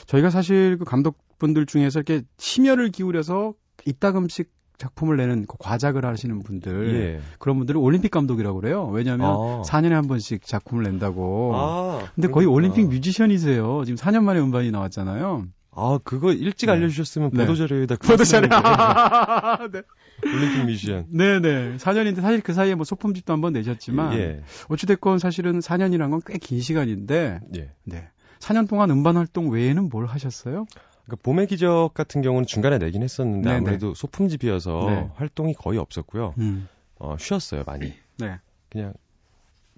저희가 0.07 0.31
사실 0.31 0.79
그 0.79 0.85
감독분들 0.85 1.67
중에서 1.67 1.99
이렇게 2.01 2.23
심혈을 2.39 2.91
기울여서 2.91 3.55
이따금씩 3.85 4.53
작품을 4.79 5.17
내는 5.17 5.47
그 5.47 5.57
과작을 5.59 6.05
하시는 6.05 6.43
분들 6.43 6.95
예. 6.95 7.21
그런 7.39 7.59
분들은 7.59 7.81
올림픽 7.81 8.11
감독이라고 8.11 8.61
그래요. 8.61 8.87
왜냐하면 8.89 9.27
아. 9.31 9.63
4년에 9.65 9.91
한 9.91 10.07
번씩 10.09 10.45
작품을 10.45 10.83
낸다고. 10.85 11.53
아, 11.55 11.99
근데 12.15 12.29
거의 12.29 12.47
그렇구나. 12.47 12.51
올림픽 12.55 12.89
뮤지션이세요. 12.89 13.83
지금 13.85 13.97
4년 13.97 14.25
만에 14.25 14.41
음반이 14.41 14.71
나왔잖아요. 14.73 15.47
아, 15.77 15.99
그거 16.05 16.33
일찍 16.33 16.67
네. 16.67 16.73
알려주셨으면 16.73 17.31
네. 17.33 17.47
보도자료에다 17.47 17.97
보도자료. 17.97 18.49
써놨는데. 18.49 19.83
네. 20.23 20.29
올림픽 20.33 20.65
뮤지션. 20.67 21.07
네네. 21.11 21.77
4년인데 21.79 22.21
사실 22.21 22.41
그 22.41 22.53
사이에 22.53 22.75
뭐 22.77 22.85
소품집도 22.85 23.33
한번 23.33 23.53
내셨지만 23.53 24.15
예. 24.15 24.43
어찌됐건 24.69 25.19
사실은 25.19 25.59
4년이란 25.59 26.11
건 26.11 26.21
꽤 26.21 26.39
긴 26.39 26.61
시간인데 26.61 27.41
예. 27.57 27.71
네. 27.85 28.09
4년 28.41 28.69
동안 28.69 28.91
음반 28.91 29.17
활동 29.17 29.51
외에는 29.51 29.89
뭘 29.89 30.07
하셨어요? 30.07 30.67
그러니까 31.05 31.23
봄의 31.23 31.47
기적 31.47 31.93
같은 31.95 32.23
경우는 32.23 32.47
중간에 32.47 32.79
내긴 32.79 33.03
했었는데 33.03 33.49
네네. 33.49 33.59
아무래도 33.59 33.95
소품집이어서 33.95 34.85
네. 34.87 35.11
활동이 35.15 35.55
거의 35.55 35.79
없었고요. 35.79 36.35
음. 36.39 36.69
어, 36.99 37.17
쉬었어요, 37.19 37.65
많이. 37.67 37.93
네. 38.19 38.39
그냥 38.71 38.95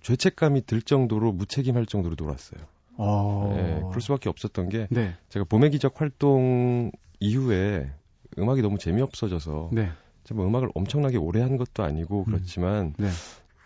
죄책감이 0.02 0.66
들 0.66 0.82
정도로 0.82 1.32
무책임할 1.32 1.86
정도로 1.86 2.14
놀았어요. 2.16 2.60
어. 2.98 3.54
예, 3.56 3.82
그럴 3.88 4.00
수밖에 4.00 4.28
없었던 4.28 4.68
게 4.68 4.86
네. 4.90 5.14
제가 5.28 5.44
봄의 5.44 5.70
기적 5.70 6.00
활동 6.00 6.90
이후에 7.20 7.90
음악이 8.38 8.62
너무 8.62 8.78
재미없어져서 8.78 9.70
네. 9.72 9.90
제가 10.24 10.36
뭐 10.36 10.46
음악을 10.46 10.70
엄청나게 10.74 11.16
오래 11.18 11.40
한 11.40 11.56
것도 11.56 11.82
아니고 11.82 12.24
그렇지만 12.24 12.94
네. 12.98 13.08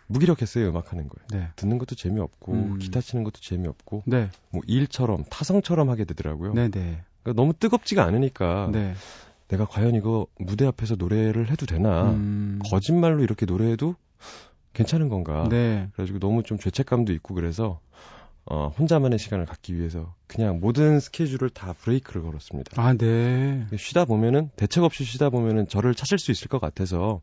무기력했어요 0.08 0.68
음악 0.68 0.92
하는 0.92 1.08
거에 1.08 1.40
네. 1.40 1.48
듣는 1.56 1.78
것도 1.78 1.94
재미없고 1.94 2.52
음. 2.52 2.78
기타 2.78 3.00
치는 3.00 3.22
것도 3.24 3.40
재미없고 3.40 4.02
네. 4.06 4.30
뭐 4.50 4.62
일처럼 4.66 5.24
타성처럼 5.30 5.88
하게 5.90 6.04
되더라고요. 6.04 6.54
네. 6.54 6.68
네. 6.68 7.04
그러니까 7.22 7.40
너무 7.40 7.52
뜨겁지가 7.52 8.04
않으니까 8.04 8.70
네. 8.72 8.94
내가 9.48 9.66
과연 9.66 9.94
이거 9.94 10.26
무대 10.38 10.66
앞에서 10.66 10.94
노래를 10.96 11.50
해도 11.50 11.66
되나 11.66 12.12
음. 12.12 12.60
거짓말로 12.70 13.22
이렇게 13.22 13.46
노래해도 13.46 13.96
괜찮은 14.72 15.08
건가 15.08 15.48
네. 15.50 15.88
그래가지고 15.92 16.20
너무 16.20 16.42
좀 16.42 16.58
죄책감도 16.58 17.12
있고 17.14 17.34
그래서 17.34 17.80
어, 18.46 18.68
혼자만의 18.78 19.18
시간을 19.18 19.46
갖기 19.46 19.76
위해서 19.76 20.14
그냥 20.26 20.60
모든 20.60 20.98
스케줄을 20.98 21.50
다 21.50 21.72
브레이크를 21.72 22.22
걸었습니다. 22.22 22.80
아, 22.80 22.94
네. 22.94 23.66
쉬다 23.76 24.04
보면은 24.04 24.50
대책 24.56 24.82
없이 24.82 25.04
쉬다 25.04 25.30
보면은 25.30 25.68
저를 25.68 25.94
찾을 25.94 26.18
수 26.18 26.30
있을 26.30 26.48
것 26.48 26.60
같아서 26.60 27.20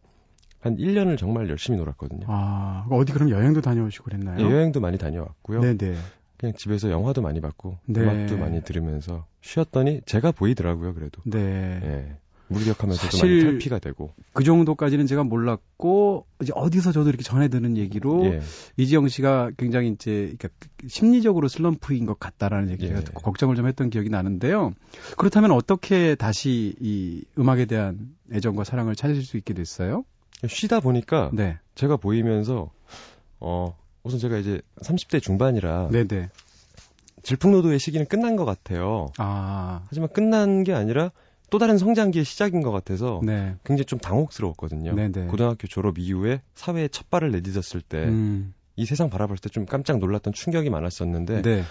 한 0.60 0.78
1년을 0.78 1.18
정말 1.18 1.50
열심히 1.50 1.78
놀았거든요. 1.80 2.26
아, 2.28 2.88
어디 2.92 3.14
그럼 3.14 3.30
여행도 3.30 3.62
다녀오시고 3.62 4.06
그랬나요? 4.06 4.40
예, 4.40 4.52
여행도 4.52 4.80
많이 4.80 4.98
다녀왔고요. 4.98 5.62
네네. 5.62 5.98
그냥 6.38 6.54
집에서 6.56 6.92
영화도 6.92 7.22
많이 7.22 7.42
봤고 7.42 7.78
네. 7.86 8.02
음악도 8.02 8.38
많이 8.38 8.64
들으면서 8.64 9.26
쉬었더니 9.42 10.02
제가 10.06 10.32
보이더라고요. 10.32 10.94
그래도 10.94 11.22
네. 11.26 11.40
예. 11.84 12.18
무기력하면서도 12.50 13.28
많이 13.28 13.44
탈피가 13.44 13.80
되고 13.80 14.14
그 14.32 14.44
정도까지는 14.44 15.06
제가 15.06 15.24
몰랐고 15.24 16.26
이제 16.42 16.54
어디서 16.56 16.94
저도 16.94 17.10
이렇게 17.10 17.24
전해 17.24 17.50
듣는 17.50 17.76
얘기로 17.76 18.26
예. 18.26 18.42
이지영 18.78 19.10
씨가 19.10 19.52
굉장히 19.58 19.90
이제 19.90 20.34
그러니까 20.38 20.50
심리적으로 20.88 21.48
슬럼프인 21.48 22.06
것 22.06 22.20
같다라는 22.20 22.70
얘기 22.72 22.88
제가 22.88 23.00
예. 23.00 23.04
듣고 23.04 23.22
걱정을 23.22 23.56
좀 23.56 23.68
했던 23.68 23.90
기억이 23.90 24.10
나는데요. 24.10 24.74
그렇다면 25.18 25.52
어떻게 25.52 26.16
다시 26.16 26.76
이 26.80 27.24
음악에 27.38 27.66
대한 27.66 28.16
애정과 28.32 28.64
사랑을 28.64 28.96
찾으실 28.96 29.24
수 29.24 29.38
있게 29.38 29.54
됐어요? 29.54 30.06
쉬다 30.48 30.80
보니까 30.80 31.32
네. 31.34 31.58
제가 31.76 31.98
보이면서 31.98 32.72
어 33.40 33.76
우선 34.08 34.20
제가 34.20 34.38
이제 34.38 34.62
30대 34.82 35.22
중반이라 35.22 35.90
네, 35.92 36.06
네. 36.08 36.30
질풍노도의 37.24 37.78
시기는 37.80 38.06
끝난 38.08 38.36
것 38.36 38.46
같아요. 38.46 39.12
아. 39.18 39.84
하지만 39.88 40.10
끝난 40.10 40.64
게 40.64 40.74
아니라 40.74 41.12
또 41.50 41.60
다른 41.60 41.78
성장기의 41.78 42.26
시작인 42.26 42.62
것 42.62 42.72
같아서 42.72 43.20
네. 43.24 43.56
굉장히 43.64 43.86
좀 43.86 44.00
당혹스러웠거든요. 44.00 44.96
네네. 44.96 45.28
고등학교 45.28 45.68
졸업 45.68 45.98
이후에 46.00 46.42
사회에 46.56 46.88
첫 46.90 47.10
발을 47.10 47.32
내딛었을 47.32 47.82
때이 47.82 48.06
음. 48.06 48.54
세상 48.86 49.10
바라볼 49.10 49.38
때 49.38 49.50
좀 49.50 49.66
깜짝 49.66 50.00
놀랐던 50.00 50.34
충격이 50.34 50.70
많았었는데 50.70 51.42
네. 51.42 51.64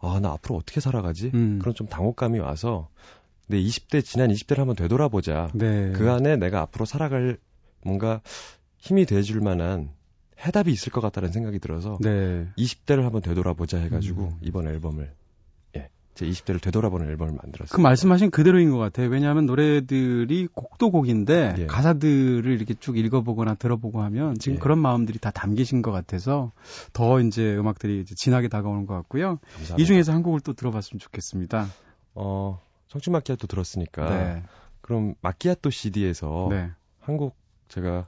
아 0.00 0.18
나 0.20 0.30
앞으로 0.32 0.56
어떻게 0.56 0.80
살아가지? 0.80 1.30
음. 1.34 1.58
그런 1.60 1.74
좀 1.74 1.86
당혹감이 1.86 2.38
와서 2.40 2.88
내 3.48 3.58
20대 3.58 4.04
지난 4.04 4.30
20대를 4.30 4.58
한번 4.58 4.76
되돌아보자. 4.76 5.50
네. 5.54 5.92
그 5.92 6.10
안에 6.10 6.36
내가 6.36 6.60
앞으로 6.62 6.84
살아갈 6.86 7.38
뭔가 7.84 8.20
힘이 8.78 9.04
돼줄 9.06 9.40
만한 9.40 9.90
해답이 10.44 10.70
있을 10.72 10.92
것 10.92 11.00
같다는 11.00 11.30
생각이 11.32 11.58
들어서 11.58 11.98
네. 12.00 12.48
20대를 12.58 13.02
한번 13.02 13.22
되돌아보자 13.22 13.78
해가지고 13.78 14.22
음. 14.22 14.38
이번 14.42 14.66
앨범을 14.66 15.12
예, 15.76 15.88
제 16.14 16.26
20대를 16.26 16.60
되돌아보는 16.60 17.08
앨범을 17.08 17.34
만들었어요. 17.34 17.74
그 17.74 17.80
말씀하신 17.80 18.30
그대로인 18.30 18.70
것 18.70 18.78
같아요. 18.78 19.08
왜냐하면 19.08 19.46
노래들이 19.46 20.48
곡도 20.52 20.90
곡인데 20.90 21.54
예. 21.58 21.66
가사들을 21.66 22.44
이렇게 22.50 22.74
쭉 22.74 22.98
읽어보거나 22.98 23.54
들어보고 23.54 24.02
하면 24.02 24.36
지금 24.38 24.56
예. 24.56 24.58
그런 24.58 24.78
마음들이 24.78 25.18
다 25.18 25.30
담기신 25.30 25.82
것 25.82 25.92
같아서 25.92 26.52
더 26.92 27.20
이제 27.20 27.56
음악들이 27.56 28.00
이제 28.00 28.14
진하게 28.16 28.48
다가오는 28.48 28.86
것 28.86 28.94
같고요. 28.94 29.38
감사합니다. 29.54 29.76
이 29.78 29.86
중에서 29.86 30.12
한 30.12 30.22
곡을 30.22 30.40
또 30.40 30.54
들어봤으면 30.54 30.98
좋겠습니다. 30.98 31.68
어, 32.14 32.60
청춘 32.88 33.12
마키아또 33.12 33.46
들었으니까 33.46 34.10
네. 34.10 34.42
그럼 34.80 35.14
마키아또 35.22 35.70
CD에서 35.70 36.48
네. 36.50 36.70
한곡 37.00 37.36
제가 37.68 38.06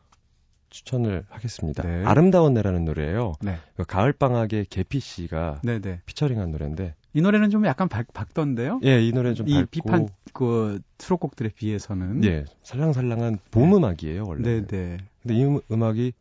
추천을 0.74 1.24
하겠습니다. 1.28 1.84
네. 1.84 2.04
아름다운 2.04 2.52
내라는 2.52 2.84
노래예요. 2.84 3.34
네. 3.40 3.58
그 3.76 3.84
가을 3.84 4.12
방학에 4.12 4.64
개피 4.68 4.98
씨가 4.98 5.60
네, 5.62 5.78
네. 5.78 6.00
피처링한 6.04 6.50
노래인데 6.50 6.96
이 7.12 7.20
노래는 7.22 7.50
좀 7.50 7.64
약간 7.64 7.88
밝, 7.88 8.12
밝던데요? 8.12 8.80
예, 8.82 9.00
이 9.00 9.12
노래는 9.12 9.36
좀 9.36 9.46
이 9.46 9.54
밝고 9.54 9.66
비판 9.70 10.08
그 10.32 10.80
수록곡들에 10.98 11.50
비해서는 11.54 12.24
예, 12.24 12.44
살랑살랑한 12.64 13.38
봄 13.52 13.72
음악이에요, 13.72 14.24
원래. 14.26 14.42
네, 14.42 14.66
네. 14.66 14.96
근데 15.22 15.34
이 15.36 15.44
음- 15.44 15.60
음악이 15.70 16.12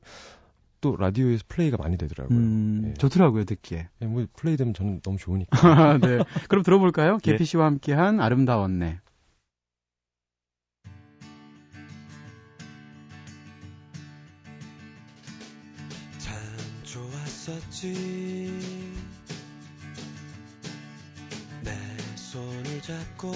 또 0.81 0.95
라디오에서 0.97 1.45
플레이가 1.47 1.77
많이 1.77 1.97
되더라고요. 1.97 2.37
음, 2.37 2.83
예. 2.89 2.93
좋더라고요, 2.93 3.45
듣기에. 3.45 3.87
예, 4.03 4.05
뭐 4.05 4.23
플레이 4.35 4.55
되면 4.55 4.75
저는 4.75 5.01
너무 5.01 5.17
좋으니까. 5.17 5.49
네. 5.97 6.19
그럼 6.47 6.63
들어볼까요? 6.63 7.17
예. 7.25 7.31
개피 7.31 7.45
씨와 7.45 7.65
함께한 7.65 8.19
아름다웠네. 8.19 8.99
좋았었지 17.83 18.93
내 21.63 21.77
손을 22.15 22.81
잡고 22.81 23.33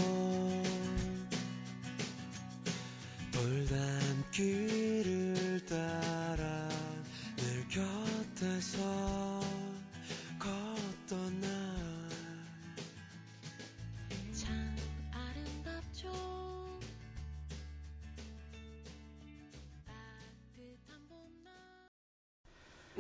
돌담길을 3.34 4.46
따라 5.66 6.07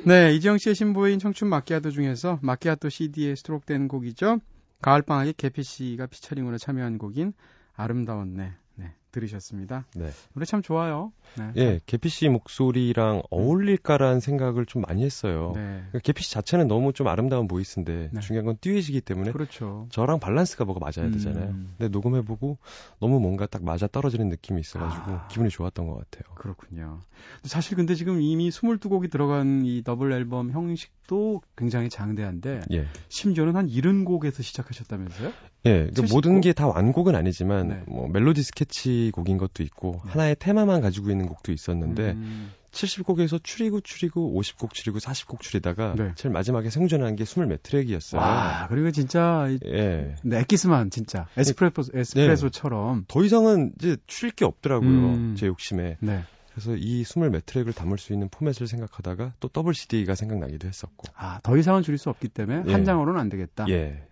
네, 0.07 0.33
이지형 0.35 0.57
씨의 0.57 0.73
신보인 0.73 1.19
청춘 1.19 1.49
마키아토 1.49 1.91
중에서 1.91 2.39
마키아토 2.41 2.87
CD에 2.87 3.35
수록된 3.35 3.89
곡이죠. 3.89 4.39
가을방학의 4.81 5.33
계피 5.35 5.63
씨가 5.63 6.05
피처링으로 6.05 6.57
참여한 6.57 6.97
곡인 6.97 7.33
아름다웠네. 7.75 8.53
네, 8.75 8.95
들으셨습니다. 9.17 9.85
네. 9.95 10.09
노래 10.33 10.45
참 10.45 10.61
좋아요. 10.61 11.11
네. 11.37 11.51
예, 11.57 11.79
계피 11.85 12.09
씨 12.09 12.29
목소리랑 12.29 13.23
어울릴까라는 13.29 14.19
생각을 14.19 14.65
좀 14.65 14.83
많이 14.83 15.03
했어요. 15.03 15.53
네. 15.55 15.61
그러니까 15.61 15.99
계피 15.99 16.23
씨 16.23 16.31
자체는 16.31 16.67
너무 16.67 16.93
좀 16.93 17.07
아름다운 17.07 17.47
voice인데 17.47 18.09
네. 18.11 18.19
중요한 18.19 18.45
건 18.45 18.57
듀엣이기 18.61 19.01
때문에 19.01 19.31
그렇죠. 19.31 19.87
저랑 19.91 20.19
밸런스가 20.19 20.65
뭐가 20.65 20.79
맞아야 20.79 21.09
되잖아요. 21.11 21.49
음. 21.49 21.73
근데 21.77 21.89
녹음해보고 21.89 22.57
너무 22.99 23.19
뭔가 23.19 23.45
딱 23.47 23.63
맞아 23.63 23.87
떨어지는 23.87 24.29
느낌이 24.29 24.59
있어가지고 24.61 25.11
아. 25.11 25.27
기분이 25.27 25.49
좋았던 25.49 25.87
것 25.87 25.95
같아요. 25.95 26.33
그렇군요. 26.35 26.99
사실 27.43 27.77
근데 27.77 27.95
지금 27.95 28.21
이미 28.21 28.49
22곡이 28.49 29.09
들어간 29.09 29.63
이 29.65 29.83
더블 29.83 30.11
앨범 30.11 30.51
형식도 30.51 31.41
굉장히 31.55 31.89
장대한데 31.89 32.61
예. 32.73 32.85
심지어는 33.09 33.55
한 33.55 33.67
70곡에서 33.67 34.43
시작하셨다면서요? 34.43 35.29
예, 35.65 35.71
그러니까 35.71 36.01
70곡? 36.03 36.13
모든 36.13 36.41
게 36.41 36.53
다 36.57 36.65
완곡은 36.67 37.15
아니지만 37.15 37.67
네. 37.67 37.83
뭐 37.87 38.07
멜로디 38.07 38.41
스케치 38.41 39.06
곡인 39.11 39.37
것도 39.37 39.63
있고 39.63 40.01
네. 40.05 40.11
하나의 40.11 40.35
테마만 40.39 40.81
가지고 40.81 41.09
있는 41.11 41.25
곡도 41.27 41.51
있었는데 41.51 42.11
음, 42.11 42.51
70곡에서 42.71 43.43
추리고 43.43 43.81
추리고 43.81 44.39
50곡 44.39 44.73
추리고 44.73 44.99
40곡 44.99 45.39
추리다가 45.39 45.95
네. 45.95 46.11
제일 46.15 46.31
마지막에 46.33 46.69
생존한 46.69 47.15
게24 47.15 47.61
트랙이었어요. 47.63 48.21
와, 48.21 48.67
그리고 48.69 48.91
진짜 48.91 49.47
이- 49.49 49.59
예. 49.65 50.15
네, 50.23 50.39
엑기스만 50.39 50.89
진짜 50.91 51.27
에스프레소 51.37 51.91
에스프레소처럼 51.93 53.05
더 53.07 53.23
이상은 53.23 53.73
이제 53.79 53.97
추릴 54.07 54.33
게 54.35 54.45
없더라고요. 54.45 54.89
음. 54.89 55.35
제 55.37 55.47
욕심에. 55.47 55.97
네. 56.01 56.23
그래서 56.51 56.71
이24 56.71 57.45
트랙을 57.45 57.73
담을 57.73 57.97
수 57.99 58.13
있는 58.13 58.29
포맷을 58.29 58.67
생각하다가 58.67 59.33
또 59.39 59.47
더블 59.47 59.75
CD가 59.75 60.15
생각나기도 60.15 60.67
했었고. 60.67 61.03
아, 61.15 61.39
더 61.43 61.55
이상은 61.55 61.83
줄일 61.83 61.99
수 61.99 62.09
없기 62.09 62.29
때문에 62.29 62.63
예. 62.67 62.71
한 62.71 62.83
장으로는 62.83 63.19
안 63.19 63.29
되겠다. 63.29 63.65
예. 63.69 64.03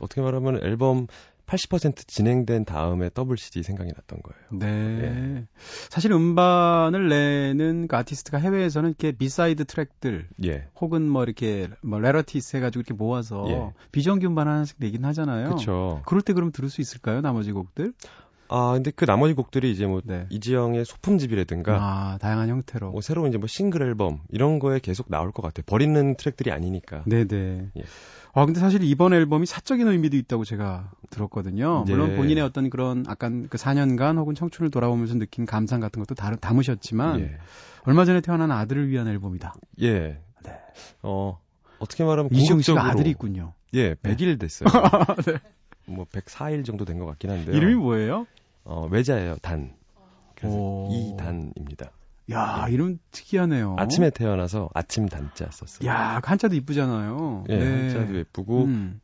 어떻게 0.00 0.20
말하면 0.20 0.62
앨범 0.64 1.06
80% 1.50 2.06
진행된 2.06 2.64
다음에 2.64 3.10
더블 3.12 3.36
CD 3.36 3.64
생각이 3.64 3.90
났던 3.96 4.20
거예요. 4.22 4.40
네. 4.52 5.02
예. 5.02 5.46
사실 5.88 6.12
음반을 6.12 7.08
내는 7.08 7.88
그 7.88 7.96
아티스트가 7.96 8.38
해외에서는 8.38 8.90
이렇게 8.90 9.10
B-side 9.10 9.64
트랙들 9.64 10.28
예. 10.44 10.68
혹은 10.80 11.08
뭐 11.08 11.24
이렇게 11.24 11.68
뭐 11.82 11.98
rarities 11.98 12.56
해가지고 12.56 12.80
이렇게 12.80 12.94
모아서 12.94 13.44
예. 13.48 13.72
비정규 13.90 14.28
음반 14.28 14.46
하나씩 14.46 14.76
내긴 14.78 15.04
하잖아요. 15.04 15.46
그렇죠. 15.46 16.02
그럴 16.06 16.22
때 16.22 16.34
그럼 16.34 16.52
들을 16.52 16.70
수 16.70 16.80
있을까요? 16.80 17.20
나머지 17.20 17.50
곡들? 17.50 17.94
아, 18.52 18.72
근데 18.72 18.90
그 18.90 19.04
나머지 19.04 19.34
곡들이 19.34 19.70
이제 19.70 19.86
뭐 19.86 20.00
네. 20.04 20.26
이지영의 20.30 20.84
소품집이라든가 20.84 21.76
아, 21.80 22.18
다양한 22.20 22.48
형태로. 22.48 22.90
뭐 22.90 23.00
새로운 23.00 23.28
이제 23.28 23.38
뭐 23.38 23.46
싱글 23.46 23.82
앨범 23.82 24.20
이런 24.28 24.58
거에 24.58 24.80
계속 24.80 25.08
나올 25.08 25.30
것 25.30 25.42
같아요. 25.42 25.64
버리는 25.66 26.16
트랙들이 26.16 26.50
아니니까. 26.50 27.04
네네. 27.06 27.70
예. 27.76 27.82
아, 28.32 28.44
근데 28.46 28.60
사실 28.60 28.82
이번 28.84 29.12
앨범이 29.12 29.46
사적인 29.46 29.86
의미도 29.88 30.16
있다고 30.16 30.44
제가 30.44 30.90
들었거든요. 31.10 31.84
물론 31.86 32.10
네. 32.10 32.16
본인의 32.16 32.44
어떤 32.44 32.70
그런 32.70 33.04
약간 33.08 33.48
그 33.50 33.58
4년간 33.58 34.16
혹은 34.18 34.34
청춘을 34.34 34.70
돌아보면서 34.70 35.14
느낀 35.18 35.46
감상 35.46 35.80
같은 35.80 36.00
것도 36.00 36.14
다, 36.14 36.34
담으셨지만 36.36 37.20
예. 37.20 37.38
얼마 37.84 38.04
전에 38.04 38.20
태어난 38.20 38.50
아들을 38.52 38.88
위한 38.88 39.08
앨범이다. 39.08 39.54
예. 39.82 40.20
네. 40.44 40.52
어, 41.02 41.40
어떻게 41.80 42.04
말하면 42.04 42.30
씨가 42.32 42.46
궁극적으로 42.48 42.82
아들이 42.84 43.10
있군요. 43.10 43.54
예, 43.74 43.94
100일 43.94 44.38
됐어요. 44.38 44.68
네. 45.26 45.34
뭐 45.86 46.04
104일 46.12 46.64
정도 46.64 46.84
된 46.84 46.98
것 46.98 47.06
같긴 47.06 47.30
한데요. 47.30 47.56
이름이 47.56 47.74
뭐예요? 47.74 48.26
어, 48.64 48.86
외자예요. 48.90 49.36
단. 49.42 49.74
그래서 50.36 50.56
오. 50.56 50.88
이단입니다. 50.92 51.90
야, 52.32 52.66
이름 52.68 52.98
특이하네요. 53.10 53.76
아침에 53.78 54.10
태어나서 54.10 54.70
아침 54.74 55.08
단자 55.08 55.48
썼어요. 55.50 55.88
야, 55.88 56.20
그 56.22 56.28
한자도 56.28 56.54
이쁘잖아요. 56.54 57.44
예, 57.48 57.56
네. 57.56 57.94
한자도 57.94 58.16
예쁘고 58.18 58.64
음. 58.64 59.00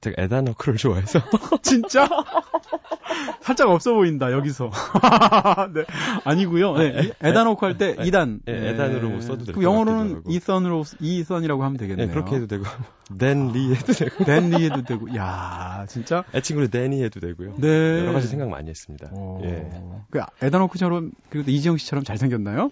제가 0.00 0.22
에다너크를 0.22 0.76
좋아해서 0.76 1.20
진짜? 1.62 2.08
살짝 3.40 3.68
없어 3.70 3.94
보인다, 3.94 4.32
여기서. 4.32 4.70
네. 5.74 5.84
아니고요. 6.24 6.76
네. 6.76 7.12
에다노크 7.22 7.64
할때 7.64 7.90
에- 7.90 7.94
2단. 7.96 8.40
예, 8.48 8.70
에단으로 8.70 9.08
뭐 9.10 9.20
써도 9.20 9.44
될것 9.44 9.54
그 9.56 9.62
영어로는. 9.62 10.22
이선으로, 10.28 10.84
이선이라고 11.00 11.62
하면 11.64 11.76
되겠네요. 11.76 12.08
예, 12.08 12.10
그렇게 12.10 12.36
해도 12.36 12.46
되고 12.46 12.64
댄리 13.18 13.74
해도 13.74 13.92
되고 13.92 14.24
댄리 14.24 14.64
해도 14.64 14.82
되고. 14.82 15.14
야 15.16 15.86
진짜? 15.88 16.24
애칭으로 16.34 16.68
데니 16.68 17.02
해도 17.02 17.20
되고요. 17.20 17.54
네. 17.58 18.00
여러 18.00 18.12
가지 18.12 18.26
생각 18.28 18.48
많이 18.48 18.68
했습니다. 18.68 19.08
오. 19.12 19.40
예. 19.44 19.70
그 20.10 20.20
에다노크처럼, 20.42 21.12
그리고 21.30 21.46
또 21.46 21.50
이지영 21.50 21.76
씨처럼 21.78 22.04
잘 22.04 22.18
생겼나요? 22.18 22.70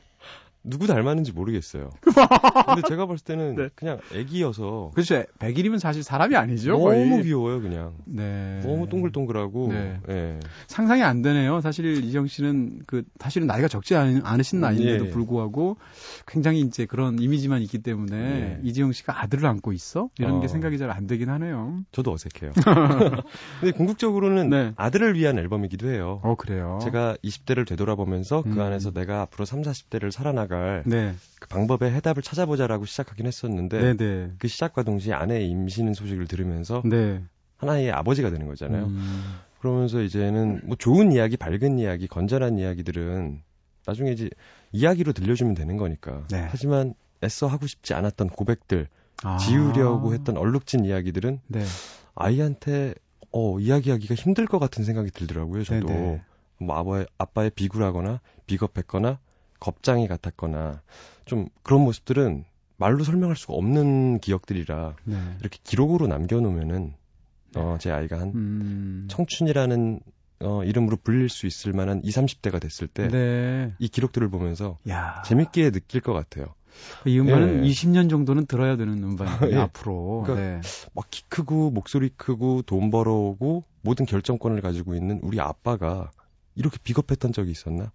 누구 0.66 0.86
닮았는지 0.86 1.32
모르겠어요. 1.32 1.90
근데 2.66 2.82
제가 2.88 3.06
봤을 3.06 3.24
때는 3.24 3.54
네. 3.54 3.68
그냥 3.74 3.98
애기여서 4.12 4.90
그렇죠. 4.94 5.24
백일이면 5.38 5.78
사실 5.78 6.02
사람이 6.02 6.34
아니죠. 6.36 6.72
너무 6.72 6.84
거의. 6.84 7.22
귀여워요, 7.22 7.60
그냥. 7.62 7.94
네. 8.04 8.60
너무 8.64 8.88
동글동글하고. 8.88 9.68
네. 9.72 10.00
예. 10.08 10.40
상상이 10.66 11.02
안 11.02 11.22
되네요. 11.22 11.60
사실 11.60 12.04
이정 12.04 12.26
씨는 12.26 12.80
그 12.86 13.04
사실은 13.20 13.46
나이가 13.46 13.68
적지 13.68 13.94
않, 13.94 14.22
않으신 14.24 14.60
나이인데도 14.60 15.06
예. 15.06 15.10
불구하고 15.10 15.76
굉장히 16.26 16.60
이제 16.60 16.86
그런 16.86 17.18
이미지만 17.20 17.62
있기 17.62 17.78
때문에 17.78 18.16
예. 18.16 18.60
이지영 18.64 18.92
씨가 18.92 19.22
아들을 19.22 19.46
안고 19.46 19.72
있어 19.72 20.10
이런 20.18 20.40
게 20.40 20.46
어. 20.46 20.48
생각이 20.48 20.78
잘 20.78 20.86
안 20.96 21.06
되긴 21.06 21.28
하네요. 21.28 21.80
저도 21.92 22.12
어색해요. 22.12 22.52
근데 23.60 23.72
궁극적으로는 23.76 24.48
네. 24.50 24.72
아들을 24.76 25.14
위한 25.14 25.38
앨범이기도 25.38 25.90
해요. 25.90 26.20
어 26.22 26.36
그래요. 26.36 26.78
제가 26.82 27.16
20대를 27.24 27.66
되돌아보면서 27.66 28.42
음. 28.46 28.54
그 28.54 28.62
안에서 28.62 28.92
내가 28.92 29.20
앞으로 29.22 29.44
3, 29.44 29.62
40대를 29.62 30.10
살아나 30.10 30.46
갈 30.58 30.82
네, 30.86 31.14
그 31.40 31.48
방법의 31.48 31.92
해답을 31.92 32.22
찾아보자라고 32.22 32.84
시작하긴 32.84 33.26
했었는데 33.26 33.80
네, 33.80 33.96
네, 33.96 34.30
그 34.38 34.48
시작과 34.48 34.82
동시에 34.82 35.12
아내의 35.12 35.48
임신 35.48 35.92
소식을 35.94 36.26
들으면서 36.26 36.82
네. 36.84 37.22
하나의 37.56 37.90
아버지가 37.90 38.30
되는 38.30 38.46
거잖아요. 38.46 38.86
음, 38.86 39.38
그러면서 39.60 40.02
이제는 40.02 40.60
뭐 40.64 40.76
좋은 40.76 41.12
이야기, 41.12 41.36
밝은 41.36 41.78
이야기, 41.78 42.06
건전한 42.06 42.58
이야기들은 42.58 43.42
나중에 43.86 44.12
이제 44.12 44.28
이야기로 44.72 45.12
들려주면 45.12 45.54
되는 45.54 45.76
거니까. 45.76 46.26
네. 46.30 46.46
하지만 46.50 46.94
애써 47.24 47.46
하고 47.46 47.66
싶지 47.66 47.94
않았던 47.94 48.28
고백들, 48.28 48.88
아. 49.22 49.38
지우려고 49.38 50.12
했던 50.12 50.36
얼룩진 50.36 50.84
이야기들은 50.84 51.40
네, 51.46 51.64
아이한테 52.14 52.94
어, 53.32 53.58
이야기하기가 53.58 54.14
힘들 54.14 54.46
것 54.46 54.58
같은 54.58 54.84
생각이 54.84 55.10
들더라고요. 55.10 55.64
저도 55.64 55.86
네네. 55.86 56.22
뭐 56.58 56.76
아빠의, 56.76 57.06
아빠의 57.18 57.50
비굴하거나 57.50 58.20
비겁했거나 58.46 59.18
겁장이 59.60 60.08
같았거나 60.08 60.82
좀 61.24 61.48
그런 61.62 61.82
모습들은 61.82 62.44
말로 62.76 63.04
설명할 63.04 63.36
수가 63.36 63.54
없는 63.54 64.20
기억들이라 64.20 64.96
네. 65.04 65.36
이렇게 65.40 65.58
기록으로 65.64 66.06
남겨놓으면은 66.06 66.94
어, 67.56 67.76
제 67.80 67.90
아이가 67.90 68.20
한 68.20 68.32
음, 68.34 69.06
청춘이라는 69.08 70.00
어, 70.40 70.62
이름으로 70.64 70.98
불릴 71.02 71.30
수 71.30 71.46
있을 71.46 71.72
만한 71.72 72.02
20, 72.04 72.24
30대가 72.24 72.60
됐을 72.60 72.86
때이 72.86 73.08
네. 73.08 73.72
기록들을 73.90 74.28
보면서 74.28 74.78
야, 74.88 75.22
재밌게 75.24 75.70
느낄 75.70 76.00
것 76.02 76.12
같아요. 76.12 76.54
이 77.06 77.18
음반은 77.18 77.64
예. 77.64 77.70
20년 77.70 78.10
정도는 78.10 78.44
들어야 78.44 78.76
되는 78.76 79.02
음반이에요. 79.02 79.38
예. 79.56 79.56
앞으로. 79.62 80.24
그러니까 80.26 80.60
네. 80.60 80.60
막키 80.94 81.22
크고 81.28 81.70
목소리 81.70 82.10
크고 82.10 82.62
돈 82.62 82.90
벌어오고 82.90 83.64
모든 83.80 84.04
결정권을 84.04 84.60
가지고 84.60 84.94
있는 84.94 85.20
우리 85.22 85.40
아빠가 85.40 86.10
이렇게 86.54 86.76
비겁했던 86.82 87.32
적이 87.32 87.52
있었나? 87.52 87.92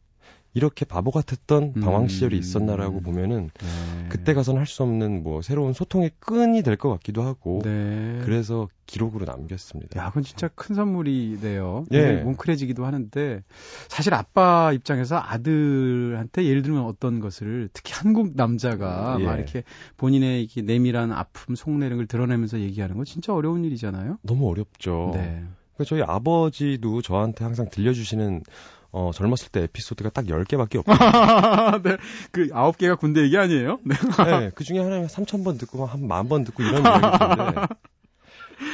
이렇게 0.53 0.83
바보 0.83 1.11
같았던 1.11 1.73
방황 1.73 2.07
시절이 2.09 2.35
음. 2.35 2.39
있었나라고 2.39 2.99
보면은 3.01 3.49
네. 3.57 4.05
그때 4.09 4.33
가서는 4.33 4.59
할 4.59 4.67
수 4.67 4.83
없는 4.83 5.23
뭐 5.23 5.41
새로운 5.41 5.71
소통의 5.73 6.11
끈이 6.19 6.61
될 6.63 6.75
것 6.77 6.89
같기도 6.89 7.23
하고 7.23 7.61
네. 7.63 8.19
그래서 8.23 8.67
기록으로 8.85 9.25
남겼습니다. 9.25 9.99
야, 9.99 10.09
그건 10.09 10.23
진짜 10.23 10.49
큰 10.49 10.75
선물이네요. 10.75 11.85
예. 11.91 12.21
뭉클해지기도 12.23 12.85
하는데 12.85 13.43
사실 13.87 14.13
아빠 14.13 14.71
입장에서 14.73 15.17
아들한테 15.17 16.45
예를 16.45 16.61
들면 16.61 16.83
어떤 16.83 17.19
것을 17.19 17.69
특히 17.71 17.93
한국 17.93 18.35
남자가 18.35 19.17
예. 19.19 19.23
막 19.23 19.35
이렇게 19.35 19.63
본인의 19.97 20.41
이렇게 20.43 20.61
내밀한 20.61 21.11
아픔, 21.13 21.55
속내 21.55 21.85
이런 21.85 21.97
걸 21.97 22.07
드러내면서 22.07 22.59
얘기하는 22.59 22.95
건 22.97 23.05
진짜 23.05 23.33
어려운 23.33 23.63
일이잖아요. 23.63 24.17
너무 24.23 24.49
어렵죠. 24.49 25.11
네. 25.13 25.43
그러니까 25.75 25.83
저희 25.85 26.01
아버지도 26.01 27.01
저한테 27.01 27.43
항상 27.45 27.69
들려주시는 27.69 28.43
어, 28.91 29.11
젊었을 29.13 29.49
때 29.51 29.61
에피소드가 29.63 30.09
딱 30.09 30.25
10개밖에 30.25 30.77
없어요. 30.79 31.81
네. 31.83 31.97
그 32.31 32.49
아홉 32.53 32.77
개가 32.77 32.95
군대 32.95 33.21
얘기 33.21 33.37
아니에요? 33.37 33.79
네. 33.85 33.95
네, 34.25 34.51
그 34.53 34.63
중에 34.63 34.79
하나면 34.79 35.07
3,000번 35.07 35.57
듣고 35.59 35.85
한 35.85 36.01
만 36.07 36.27
번 36.27 36.43
듣고 36.43 36.61
이런 36.63 36.81
이야기인데 36.83 37.67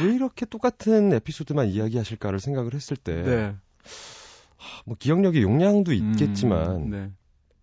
왜 0.03 0.13
이렇게 0.15 0.45
똑같은 0.45 1.13
에피소드만 1.13 1.67
이야기하실까를 1.69 2.39
생각을 2.39 2.73
했을 2.73 2.97
때, 2.97 3.21
네. 3.23 3.55
뭐 4.85 4.95
기억력의 4.99 5.41
용량도 5.43 5.93
있겠지만 5.93 6.71
음, 6.75 6.89
네. 6.89 7.11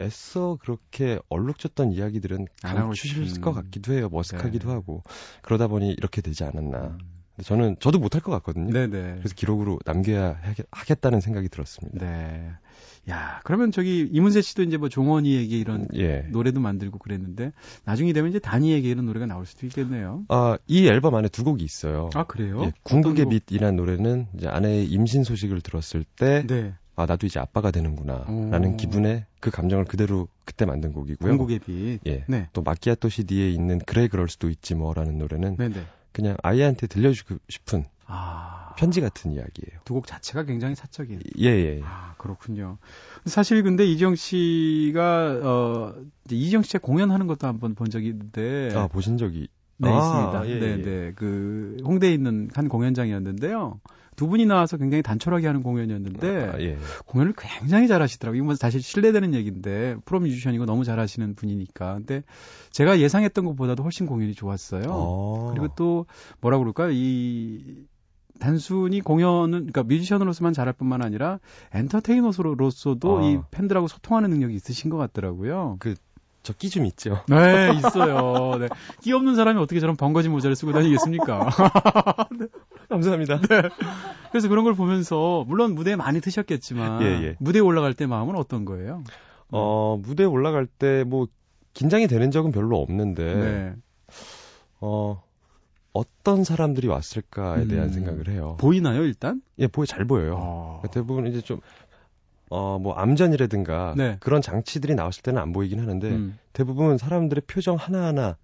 애써 0.00 0.56
그렇게 0.60 1.18
얼룩졌던 1.28 1.92
이야기들은 1.92 2.46
감추실. 2.62 3.40
것 3.40 3.52
같기도 3.52 3.92
해요. 3.92 4.08
머쓱하기도 4.10 4.66
네. 4.66 4.72
하고 4.72 5.02
그러다 5.42 5.66
보니 5.68 5.90
이렇게 5.92 6.20
되지 6.22 6.44
않았나. 6.44 6.78
음. 6.78 6.98
근데 7.36 7.46
저는 7.48 7.76
저도 7.80 7.98
못할 7.98 8.20
것 8.20 8.30
같거든요. 8.32 8.72
네네. 8.72 9.16
그래서 9.18 9.34
기록으로 9.34 9.78
남겨야 9.84 10.38
하겠- 10.42 10.66
하겠다는 10.70 11.20
생각이 11.20 11.48
들었습니다. 11.48 11.98
네. 12.04 12.50
야, 13.10 13.40
그러면 13.44 13.70
저기 13.70 14.08
이문세 14.12 14.40
씨도 14.40 14.62
이제 14.62 14.76
뭐 14.78 14.88
종원이에게 14.88 15.58
이런 15.58 15.86
예. 15.94 16.20
노래도 16.30 16.60
만들고 16.60 16.98
그랬는데 16.98 17.52
나중에 17.84 18.12
되면 18.12 18.30
이제 18.30 18.38
다니에게 18.38 18.88
이런 18.88 19.04
노래가 19.06 19.26
나올 19.26 19.44
수도 19.46 19.66
있겠네요. 19.66 20.24
아, 20.28 20.56
이 20.66 20.86
앨범 20.86 21.14
안에 21.14 21.28
두 21.28 21.44
곡이 21.44 21.62
있어요. 21.64 22.08
아 22.14 22.24
그래요? 22.24 22.62
예, 22.64 22.72
궁극의? 22.82 23.26
빛이라는 23.28 23.76
노래는 23.76 24.26
이제 24.38 24.48
아내의 24.48 24.86
임신 24.86 25.22
소식을 25.24 25.60
들었을 25.60 26.04
때 26.16 26.46
네. 26.46 26.72
아 26.96 27.04
나도 27.06 27.26
이제 27.26 27.40
아빠가 27.40 27.70
되는구나 27.72 28.24
오. 28.28 28.48
라는 28.50 28.76
기분에 28.76 29.26
그 29.40 29.50
감정을 29.50 29.84
그대로 29.84 30.28
그때 30.46 30.64
만든 30.64 30.92
곡이고요. 30.92 31.28
궁극의 31.28 31.58
빛. 31.58 32.00
예. 32.06 32.24
네. 32.28 32.48
또 32.54 32.62
마키아토 32.62 33.08
CD에 33.10 33.50
있는 33.50 33.80
그래 33.84 34.08
그럴 34.08 34.28
수도 34.28 34.48
있지 34.48 34.74
뭐라는 34.76 35.18
노래는 35.18 35.56
네네. 35.56 35.74
그냥 36.14 36.37
아이한테 36.42 36.87
들려주고 36.87 37.37
싶은 37.50 37.85
아. 38.07 38.72
편지 38.79 39.00
같은 39.03 39.31
이야기예요. 39.33 39.81
두 39.85 39.94
곡 39.94 40.07
자체가 40.07 40.44
굉장히 40.44 40.74
사적이에요. 40.74 41.20
예, 41.40 41.46
예. 41.48 41.81
아, 41.85 42.14
그렇군요. 42.18 42.79
사실 43.27 43.62
근데 43.62 43.85
이정 43.85 44.14
씨가 44.14 45.40
어 45.42 45.94
이정 46.31 46.62
씨가 46.62 46.79
공연하는 46.81 47.27
것도 47.27 47.46
한번 47.46 47.74
본 47.74 47.90
적이 47.90 48.09
있는데 48.09 48.70
아, 48.74 48.87
보신 48.88 49.18
적이 49.18 49.48
네, 49.77 49.88
아, 49.90 49.98
있습니다. 49.98 50.48
예, 50.48 50.61
네, 50.61 50.79
예. 50.79 50.83
네. 50.83 51.12
그 51.14 51.77
홍대에 51.85 52.12
있는 52.14 52.48
한 52.55 52.68
공연장이었는데요. 52.68 53.81
두 54.16 54.29
분이 54.29 54.46
나와서 54.46 54.77
굉장히 54.77 55.03
단촐하게 55.03 55.46
하는 55.46 55.62
공연이었는데 55.62 56.50
아, 56.53 56.61
예. 56.61 56.79
공연을 57.07 57.35
굉장히 57.37 57.88
잘하시더라고요. 57.88 58.37
이건 58.37 58.46
뭐 58.46 58.55
사실 58.55 58.83
실례되는 58.83 59.35
얘기인데 59.35 59.96
프로 60.05 60.20
뮤지션이고 60.20 60.66
너무 60.66 60.85
잘하시는 60.85 61.35
분이니까. 61.35 61.94
근데 61.94 62.22
제가 62.70 63.00
예상했던 63.00 63.44
것보다도 63.44 63.83
훨씬 63.83 64.07
공연이 64.07 64.35
좋았어요. 64.35 64.83
아. 64.88 65.50
그리고 65.53 65.68
또 65.77 66.07
뭐라 66.40 66.59
그럴까 66.59 66.90
이 66.92 67.87
단순히 68.40 69.00
공연은 69.00 69.50
그러니까 69.50 69.83
뮤지션으로서만 69.85 70.53
잘할 70.53 70.72
뿐만 70.72 71.03
아니라 71.03 71.38
엔터테이너로서도 71.72 73.18
아. 73.18 73.22
이 73.24 73.38
팬들하고 73.50 73.88
소통하는 73.88 74.31
능력이 74.31 74.55
있으신 74.55 74.90
것 74.90 74.96
같더라고요. 74.96 75.79
저끼 76.44 76.68
좀 76.68 76.85
있죠. 76.87 77.24
네, 77.27 77.72
있어요. 77.74 78.59
네. 78.59 78.68
끼 79.00 79.12
없는 79.12 79.35
사람이 79.35 79.59
어떻게 79.59 79.81
저런 79.81 79.96
벙거지 79.96 80.29
모자를 80.29 80.55
쓰고 80.55 80.72
다니겠습니까? 80.72 81.48
감사합니다. 82.88 83.40
그래서 84.30 84.48
그런 84.48 84.64
걸 84.64 84.74
보면서 84.74 85.44
물론 85.46 85.74
무대에 85.74 85.96
많이 85.96 86.20
트셨겠지만 86.20 87.02
예, 87.02 87.06
예. 87.06 87.36
무대에 87.38 87.60
올라갈 87.60 87.94
때 87.94 88.06
마음은 88.06 88.36
어떤 88.36 88.64
거예요? 88.64 89.04
어, 89.50 89.98
무대에 90.02 90.26
올라갈 90.26 90.66
때 90.66 91.04
뭐 91.04 91.26
긴장이 91.74 92.06
되는 92.06 92.30
적은 92.30 92.52
별로 92.52 92.80
없는데 92.80 93.34
네. 93.34 93.74
어 94.80 95.22
어떤 95.92 96.42
사람들이 96.44 96.88
왔을까에 96.88 97.66
대한 97.66 97.88
음. 97.88 97.92
생각을 97.92 98.28
해요. 98.28 98.56
보이나요, 98.58 99.02
일단? 99.04 99.42
예, 99.58 99.66
보여 99.68 99.86
잘 99.86 100.04
보여요. 100.04 100.34
어. 100.38 100.82
대부분 100.90 101.26
이제 101.28 101.40
좀, 101.40 101.60
어, 102.50 102.80
뭐, 102.80 102.94
암전이라든가, 102.94 103.94
네. 103.96 104.16
그런 104.18 104.42
장치들이 104.42 104.96
나왔을 104.96 105.22
때는 105.22 105.40
안 105.40 105.52
보이긴 105.52 105.78
하는데, 105.78 106.08
음. 106.10 106.36
대부분 106.52 106.98
사람들의 106.98 107.42
표정 107.46 107.76
하나하나, 107.76 108.36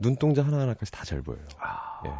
눈동자 0.00 0.42
하나하나까지 0.44 0.90
다 0.90 1.04
잘 1.04 1.22
보여요. 1.22 1.44
예. 2.06 2.10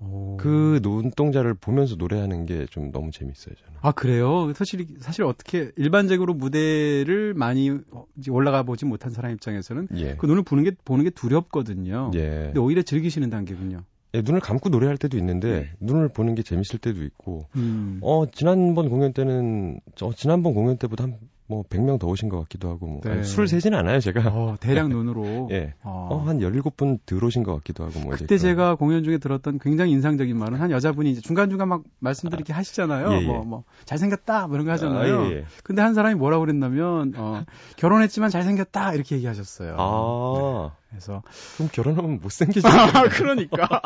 오. 0.00 0.36
그 0.38 0.80
눈동자를 0.82 1.54
보면서 1.54 1.96
노래하는 1.96 2.46
게 2.46 2.66
좀 2.70 2.92
너무 2.92 3.10
재밌어요, 3.10 3.54
저는. 3.54 3.78
아 3.80 3.92
그래요? 3.92 4.52
사실 4.54 4.86
사실 5.00 5.24
어떻게 5.24 5.70
일반적으로 5.76 6.34
무대를 6.34 7.34
많이 7.34 7.70
어, 7.90 8.04
올라가 8.30 8.62
보지 8.62 8.84
못한 8.84 9.10
사람 9.12 9.32
입장에서는 9.32 9.88
예. 9.96 10.16
그 10.16 10.26
눈을 10.26 10.42
보는 10.42 10.64
게 10.64 10.72
보는 10.84 11.04
게 11.04 11.10
두렵거든요. 11.10 12.10
예. 12.14 12.28
근데 12.46 12.60
오히려 12.60 12.82
즐기시는 12.82 13.30
단계군요. 13.30 13.84
예, 14.14 14.22
눈을 14.22 14.40
감고 14.40 14.70
노래할 14.70 14.96
때도 14.96 15.18
있는데, 15.18 15.70
눈을 15.80 16.08
보는 16.08 16.34
게 16.34 16.42
재밌을 16.42 16.78
때도 16.78 17.04
있고, 17.04 17.44
음. 17.56 17.98
어, 18.00 18.24
지난번 18.32 18.88
공연 18.88 19.12
때는, 19.12 19.80
저, 19.96 20.12
지난번 20.16 20.54
공연 20.54 20.78
때보다 20.78 21.04
한, 21.04 21.18
뭐, 21.48 21.64
100명 21.64 21.98
더 21.98 22.06
오신 22.06 22.28
것 22.28 22.38
같기도 22.40 22.68
하고, 22.68 22.86
뭐, 22.86 23.00
네. 23.02 23.22
술 23.22 23.48
세지는 23.48 23.78
않아요, 23.78 24.00
제가. 24.00 24.28
어, 24.28 24.56
대량 24.60 24.90
눈으로. 24.90 25.48
예. 25.50 25.74
어. 25.82 26.08
어, 26.10 26.18
한 26.18 26.40
17분 26.40 26.98
들어오신 27.06 27.42
것 27.42 27.54
같기도 27.56 27.84
하고, 27.84 28.00
뭐, 28.00 28.14
그때 28.14 28.36
제가 28.36 28.74
공연 28.74 29.02
중에 29.02 29.16
들었던 29.16 29.58
굉장히 29.58 29.92
인상적인 29.92 30.36
말은 30.36 30.60
한 30.60 30.70
여자분이 30.70 31.10
이제 31.10 31.22
중간중간 31.22 31.68
막 31.68 31.84
말씀드리게 32.00 32.52
하시잖아요. 32.52 33.12
예, 33.12 33.22
예. 33.22 33.26
뭐, 33.26 33.44
뭐, 33.44 33.64
잘생겼다, 33.86 34.46
뭐 34.46 34.56
이런 34.56 34.66
거 34.66 34.72
하잖아요. 34.72 35.20
아, 35.20 35.26
예, 35.30 35.36
예. 35.36 35.44
근데 35.64 35.80
한 35.80 35.94
사람이 35.94 36.16
뭐라고 36.16 36.44
그랬냐면, 36.44 37.14
어, 37.16 37.44
결혼했지만 37.78 38.28
잘생겼다, 38.28 38.92
이렇게 38.92 39.16
얘기하셨어요. 39.16 39.76
아, 39.78 40.72
그래서. 40.90 41.22
그럼 41.56 41.70
결혼하면 41.72 42.20
못생기죠. 42.20 42.68
아, 42.68 43.08
그러니까. 43.08 43.80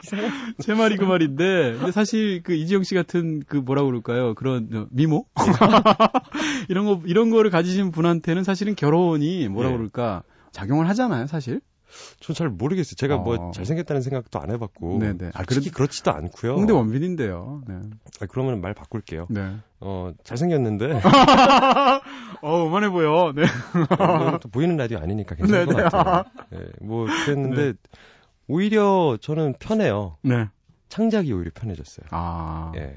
제 0.58 0.74
말이 0.74 0.96
그 0.96 1.04
말인데, 1.04 1.74
근데 1.76 1.92
사실 1.92 2.42
그 2.42 2.52
이지영 2.54 2.82
씨 2.82 2.94
같은 2.94 3.42
그 3.46 3.56
뭐라 3.56 3.82
그럴까요? 3.82 4.34
그런 4.34 4.68
어, 4.72 4.86
미모? 4.90 5.26
이런 6.68 6.86
거, 6.86 7.00
이런 7.06 7.30
거를 7.30 7.50
가지신 7.50 7.90
분한테는 7.90 8.44
사실은 8.44 8.74
결혼이 8.74 9.48
뭐라 9.48 9.70
예. 9.70 9.76
그럴까? 9.76 10.22
작용을 10.52 10.88
하잖아요, 10.88 11.26
사실. 11.26 11.60
전 12.20 12.34
잘 12.34 12.48
모르겠어요. 12.48 12.94
제가 12.94 13.16
어. 13.16 13.18
뭐 13.18 13.50
잘생겼다는 13.52 14.02
생각도 14.02 14.40
안 14.40 14.50
해봤고. 14.50 14.98
네네. 14.98 15.30
아, 15.34 15.42
솔직히 15.48 15.74
그렇 15.74 15.86
지도 15.88 16.12
않고요. 16.12 16.54
홍대 16.54 16.72
원빈인데요. 16.72 17.62
네. 17.66 17.74
아, 18.20 18.26
그러면 18.26 18.60
말 18.60 18.74
바꿀게요. 18.74 19.26
네. 19.28 19.56
어, 19.80 20.12
잘생겼는데 20.24 21.00
어, 22.42 22.64
오만해 22.64 22.88
보여. 22.90 23.32
네. 23.34 23.42
뭐, 23.98 24.38
또 24.38 24.48
보이는 24.48 24.76
라디오 24.76 24.98
아니니까 24.98 25.34
괜찮을 25.34 25.66
네네. 25.66 25.82
것 25.82 25.90
같아요. 25.90 26.24
예, 26.54 26.66
뭐 26.80 27.06
그랬는데 27.06 27.74
오히려 28.50 29.16
저는 29.20 29.54
편해요. 29.60 30.16
네. 30.22 30.48
창작이 30.88 31.32
오히려 31.32 31.50
편해졌어요. 31.54 32.06
아. 32.10 32.72
예. 32.76 32.96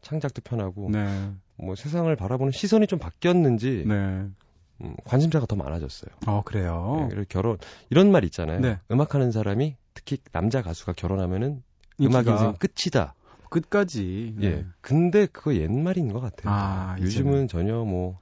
창작도 0.00 0.40
편하고 0.42 0.88
네. 0.90 1.30
뭐 1.56 1.74
세상을 1.74 2.14
바라보는 2.16 2.52
시선이 2.52 2.86
좀 2.86 2.98
바뀌었는지 2.98 3.84
네. 3.86 3.94
음, 4.80 4.96
관심사가 5.04 5.46
더 5.46 5.56
많아졌어요. 5.56 6.10
어, 6.26 6.42
그래요. 6.44 7.00
예, 7.02 7.08
그리고 7.08 7.26
결혼 7.28 7.58
이런 7.90 8.10
말 8.10 8.24
있잖아요. 8.24 8.60
네. 8.60 8.78
음악하는 8.90 9.30
사람이 9.30 9.76
특히 9.92 10.18
남자 10.32 10.62
가수가 10.62 10.94
결혼하면은 10.94 11.62
음악 12.00 12.26
인생 12.26 12.54
끝이다. 12.54 13.14
끝까지. 13.50 14.34
네. 14.38 14.46
예. 14.46 14.66
근데 14.80 15.26
그거 15.26 15.54
옛말인 15.54 16.12
것 16.12 16.20
같아요. 16.20 16.52
아, 16.52 16.96
요즘은 16.98 17.46
전혀 17.46 17.76
뭐, 17.84 18.18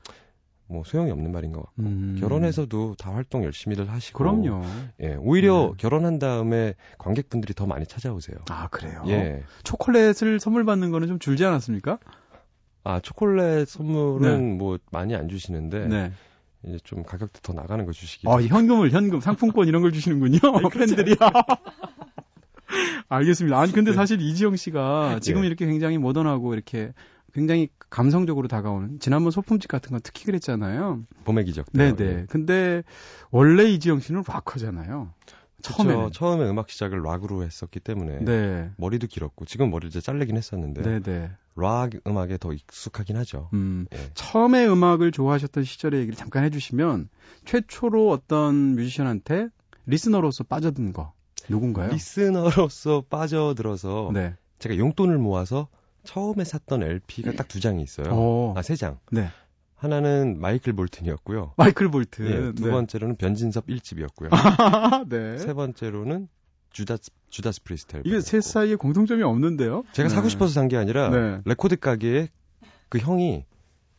뭐 0.73 0.83
소용이 0.85 1.11
없는 1.11 1.31
말인 1.31 1.53
것 1.53 1.63
같고. 1.63 1.83
음. 1.83 2.17
결혼해서도 2.19 2.97
다 2.99 3.13
활동 3.13 3.45
열심히들 3.45 3.91
하시고. 3.91 4.19
그럼요. 4.19 4.63
예. 5.01 5.15
오히려 5.21 5.73
네. 5.73 5.75
결혼한 5.77 6.19
다음에 6.19 6.75
관객분들이 6.99 7.55
더 7.55 7.67
많이 7.67 7.87
찾아오세요. 7.87 8.39
아, 8.51 8.69
그래요. 8.69 9.03
예. 9.07 9.43
초콜릿을 9.65 10.41
선물 10.41 10.65
받는 10.65 10.91
거는 10.91 11.09
좀 11.09 11.19
줄지 11.19 11.45
않았습니까? 11.45 11.99
아, 12.85 13.01
초콜릿 13.01 13.69
선물은 13.69 14.59
뭐 14.59 14.79
많이 14.91 15.15
안 15.15 15.29
주시는데. 15.29 15.87
네. 15.87 16.13
이제 16.65 16.79
좀 16.85 17.03
가격도 17.03 17.41
더 17.43 17.53
나가는 17.53 17.85
거 17.85 17.91
주시기. 17.93 18.29
어, 18.29 18.41
이 18.41 18.47
현금을, 18.47 18.93
현금, 18.93 19.21
상품권 19.21 19.67
이런 19.67 19.83
걸 19.83 19.93
주시는군요. 19.93 20.39
팬들이. 20.71 21.17
알겠습니다. 23.09 23.59
아니, 23.59 23.73
근데 23.73 23.93
사실 23.93 24.21
이지영 24.21 24.55
씨가 24.57 25.19
지금 25.21 25.43
예. 25.43 25.49
이렇게 25.49 25.67
굉장히 25.67 25.99
모던하고 25.99 26.55
이렇게 26.55 26.93
굉장히 27.33 27.69
감성적으로 27.91 28.49
다가오는, 28.49 29.01
지난번 29.01 29.31
소품집 29.31 29.71
같은 29.71 29.93
건 29.93 30.01
특히 30.03 30.25
그랬잖아요. 30.25 31.05
봄의 31.25 31.45
기적. 31.47 31.67
네네. 31.73 32.27
근데 32.29 32.83
원래 33.31 33.65
이지형 33.65 34.01
씨는 34.01 34.25
락커잖아요. 34.27 35.13
처음에. 35.63 36.11
처음에 36.11 36.49
음악 36.49 36.69
시작을 36.71 37.03
락으로 37.03 37.43
했었기 37.45 37.81
때문에 37.81 38.25
네. 38.25 38.71
머리도 38.77 39.07
길었고 39.07 39.45
지금 39.45 39.71
머리를 39.71 39.89
이제 39.89 40.01
자르긴 40.01 40.37
했었는데 40.37 40.83
네네. 40.83 41.31
락 41.55 41.91
음악에 42.07 42.37
더 42.39 42.53
익숙하긴 42.53 43.17
하죠. 43.19 43.49
음. 43.53 43.87
예. 43.95 43.99
처음에 44.15 44.67
음악을 44.67 45.13
좋아하셨던 45.13 45.65
시절의 45.65 46.01
얘기를 46.01 46.17
잠깐 46.17 46.45
해주시면 46.45 47.09
최초로 47.45 48.11
어떤 48.11 48.75
뮤지션한테 48.75 49.49
listener로서 49.87 50.45
빠져든 50.45 50.93
거 50.93 51.13
누군가요? 51.49 51.93
listener로서 51.93 53.05
빠져들어서 53.09 54.11
네. 54.13 54.35
제가 54.59 54.77
용돈을 54.77 55.19
모아서 55.19 55.69
처음에 56.05 56.45
샀던 56.45 56.83
LP가 56.83 57.33
딱 57.33 57.49
두 57.49 57.61
장이 57.61 57.83
있어요. 57.83 58.13
오. 58.15 58.55
아, 58.57 58.63
세 58.63 58.75
장. 58.77 58.99
네. 59.11 59.29
하나는 59.77 60.41
마이클 60.41 60.73
볼튼이었고요. 60.75 61.55
마이클 61.57 61.91
볼튼. 61.91 62.27
예, 62.27 62.53
두 62.55 62.67
네. 62.67 62.71
번째로는 62.71 63.17
변진섭 63.17 63.67
1집이었고요. 63.67 64.29
네. 65.09 65.39
세 65.39 65.53
번째로는 65.55 66.29
주다스, 66.73 67.11
주다스 67.31 67.63
프리스트 67.65 67.97
앨범. 67.97 68.09
이게 68.11 68.21
셋 68.21 68.43
사이에 68.43 68.77
공통점이 68.77 69.23
없는데요. 69.23 69.83
제가 69.93 70.09
네. 70.09 70.15
사고 70.15 70.29
싶어서 70.29 70.53
산 70.55 70.69
게 70.69 70.77
아니라 70.77 71.11
네. 71.11 71.41
레코드 71.45 71.77
가게에 71.77 72.29
그 72.89 72.99
형이 72.99 73.45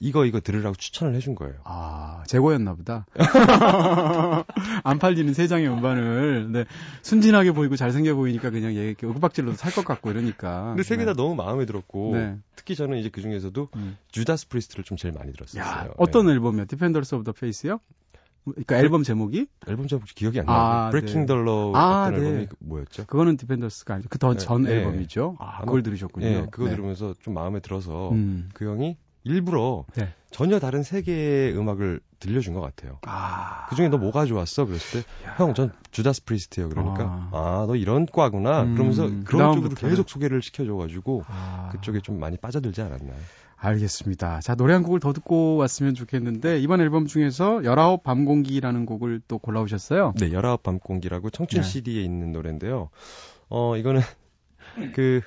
이거 0.04 0.26
이거 0.26 0.42
들으라고 0.42 0.76
추천을 0.76 1.16
해준 1.16 1.34
거예요. 1.34 1.56
아, 1.64 2.24
재고였나 2.28 2.76
보다. 2.76 3.06
안 4.84 5.00
팔리는 5.00 5.34
세 5.34 5.48
장의 5.48 5.70
음반을, 5.70 6.52
네. 6.52 6.66
순진하게 7.02 7.54
보이고 7.54 7.78
잘생겨 7.78 8.14
보이니까 8.14 8.50
그냥 8.50 8.76
얘 8.76 8.88
이렇게 8.90 9.08
윽박질러도 9.08 9.56
살것 9.56 9.86
같고 9.86 10.12
이러니까. 10.12 10.66
근데 10.72 10.84
세개다 10.84 11.14
네. 11.14 11.16
너무 11.16 11.36
마음에 11.36 11.66
들었고 11.66 12.18
네. 12.18 12.38
특히 12.58 12.76
저는 12.76 12.98
이제 12.98 13.08
그 13.08 13.22
중에서도 13.22 13.70
음. 13.78 13.98
주다스 14.12 14.50
프리스트를 14.50 14.84
좀 14.84 14.98
제일 14.98 15.14
많이 15.14 15.32
들었어요. 15.32 15.64
야, 15.64 15.86
네. 15.86 15.94
어떤 15.96 16.30
앨범이요? 16.30 16.66
Defenders 16.66 17.16
of 17.16 17.24
the 17.24 17.32
Faith요? 17.32 17.80
그러니까 18.44 18.78
앨범 18.80 19.04
제목이? 19.04 19.48
앨범 19.70 19.88
제목 19.88 20.04
기억이 20.04 20.42
안 20.42 20.50
아, 20.50 20.54
나요. 20.54 20.92
Breaking 20.92 21.22
네. 21.22 21.26
the 21.28 21.50
Law 21.50 21.72
아, 21.76 22.08
어떤 22.08 22.20
네. 22.20 22.28
앨범이 22.28 22.48
그 22.48 22.56
뭐였죠? 22.60 23.06
그거는 23.06 23.38
Defenders가 23.38 23.94
아니죠. 23.94 24.10
그더전 24.10 24.64
네, 24.64 24.70
네. 24.70 24.76
앨범이죠. 24.80 25.38
아, 25.40 25.62
그걸 25.62 25.82
들으셨군요. 25.82 26.26
예, 26.28 26.48
그거 26.52 26.66
네. 26.66 26.72
들으면서 26.72 27.14
좀 27.22 27.34
마음에 27.36 27.62
들어서 27.62 28.12
음. 28.12 28.50
그 28.54 28.66
형이 28.66 28.98
일부러 29.24 29.86
네. 29.96 30.14
전혀 30.32 30.60
다른 30.60 30.84
세계의 30.84 31.56
음악을 31.58 32.00
들려준 32.20 32.54
것 32.54 32.62
같아요. 32.62 33.00
아. 33.06 33.68
그 33.70 33.76
중에 33.76 33.90
너 33.90 33.98
뭐가 33.98 34.26
좋았어? 34.26 34.66
그랬을 34.66 35.02
때, 35.04 35.08
형, 35.38 35.54
전 35.54 35.72
주다스 35.92 36.24
프리스트요. 36.26 36.70
그러니까, 36.70 37.04
아. 37.04 37.30
아, 37.32 37.66
너 37.68 37.76
이런 37.76 38.06
과구나. 38.06 38.64
음, 38.64 38.74
그러면서 38.76 39.08
그 39.08 39.24
그런 39.26 39.54
쪽으로 39.54 39.70
다음부터는- 39.76 39.90
계속 39.90 40.10
소개를 40.10 40.42
시켜줘가지고, 40.42 41.24
아. 41.28 41.70
그쪽에 41.74 42.00
좀 42.02 42.20
많이 42.20 42.38
빠져들지 42.38 42.82
않았나. 42.82 43.14
알겠습니다. 43.58 44.42
자, 44.42 44.56
노래 44.56 44.74
한 44.74 44.84
곡을 44.84 45.00
더 45.00 45.14
듣고 45.14 45.56
왔으면 45.58 45.94
좋겠는데, 45.96 46.60
이번 46.60 46.82
앨범 46.82 47.06
중에서 47.06 47.64
19 47.64 48.04
밤공기라는 48.04 48.86
곡을 48.86 49.22
또 49.28 49.38
골라오셨어요. 49.38 50.14
네, 50.20 50.32
열아홉 50.34 50.64
밤공기라고 50.64 51.30
청춘 51.30 51.62
네. 51.62 51.68
CD에 51.68 52.02
있는 52.02 52.32
노래인데요. 52.34 52.90
어, 53.50 53.78
이거는 53.78 54.02
그, 54.96 55.22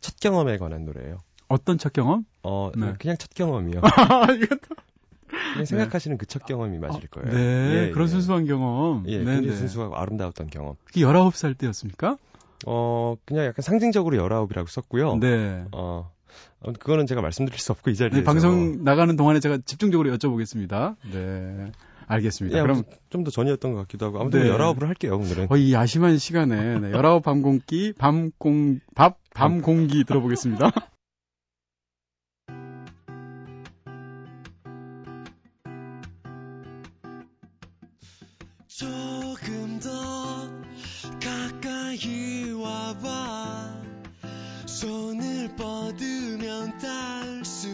첫 0.00 0.18
경험에 0.20 0.58
관한 0.58 0.84
노래예요. 0.84 1.18
어떤 1.52 1.76
첫 1.76 1.92
경험? 1.92 2.24
어, 2.42 2.70
네. 2.74 2.94
그냥 2.98 3.16
첫 3.18 3.30
경험이요. 3.34 3.82
그냥 5.52 5.64
생각하시는 5.66 6.16
그첫 6.16 6.46
경험이 6.46 6.78
맞을 6.78 7.08
거예요. 7.08 7.30
네, 7.30 7.88
예, 7.88 7.90
그런 7.90 8.06
예. 8.06 8.10
순수한 8.10 8.46
경험. 8.46 9.04
예, 9.06 9.18
네, 9.18 9.40
네. 9.40 9.52
순수하고 9.54 9.96
아름다웠던 9.96 10.48
경험. 10.48 10.76
그게 10.84 11.02
19살 11.02 11.56
때였습니까? 11.58 12.16
어, 12.66 13.16
그냥 13.26 13.44
약간 13.46 13.62
상징적으로 13.62 14.16
열아홉이라고 14.16 14.66
썼고요. 14.68 15.18
네. 15.18 15.64
어, 15.72 16.10
그거는 16.62 17.06
제가 17.06 17.20
말씀드릴 17.20 17.58
수 17.58 17.72
없고 17.72 17.90
이 17.90 17.96
자리에서. 17.96 18.16
네, 18.16 18.24
방송 18.24 18.82
나가는 18.82 19.14
동안에 19.14 19.40
제가 19.40 19.58
집중적으로 19.64 20.10
여쭤보겠습니다. 20.16 20.96
네. 21.12 21.72
알겠습니다. 22.06 22.58
예, 22.58 22.62
그럼 22.62 22.82
좀 23.10 23.24
더 23.24 23.30
전이었던 23.30 23.72
것 23.72 23.78
같기도 23.80 24.06
하고 24.06 24.20
아무튼 24.20 24.42
네. 24.42 24.48
열아홉으로 24.48 24.86
할게요 24.86 25.16
오늘은. 25.16 25.48
거의 25.48 25.68
이 25.68 25.72
야심한 25.72 26.18
시간에 26.18 26.78
네, 26.78 26.92
19 26.92 27.20
밤공기, 27.22 27.92
밤공, 27.98 28.80
밥, 28.94 29.18
밤공기 29.34 30.04
들어보겠습니다. 30.04 30.70
뻗으면 45.56 46.78
닿을 46.78 47.44
수 47.44 47.68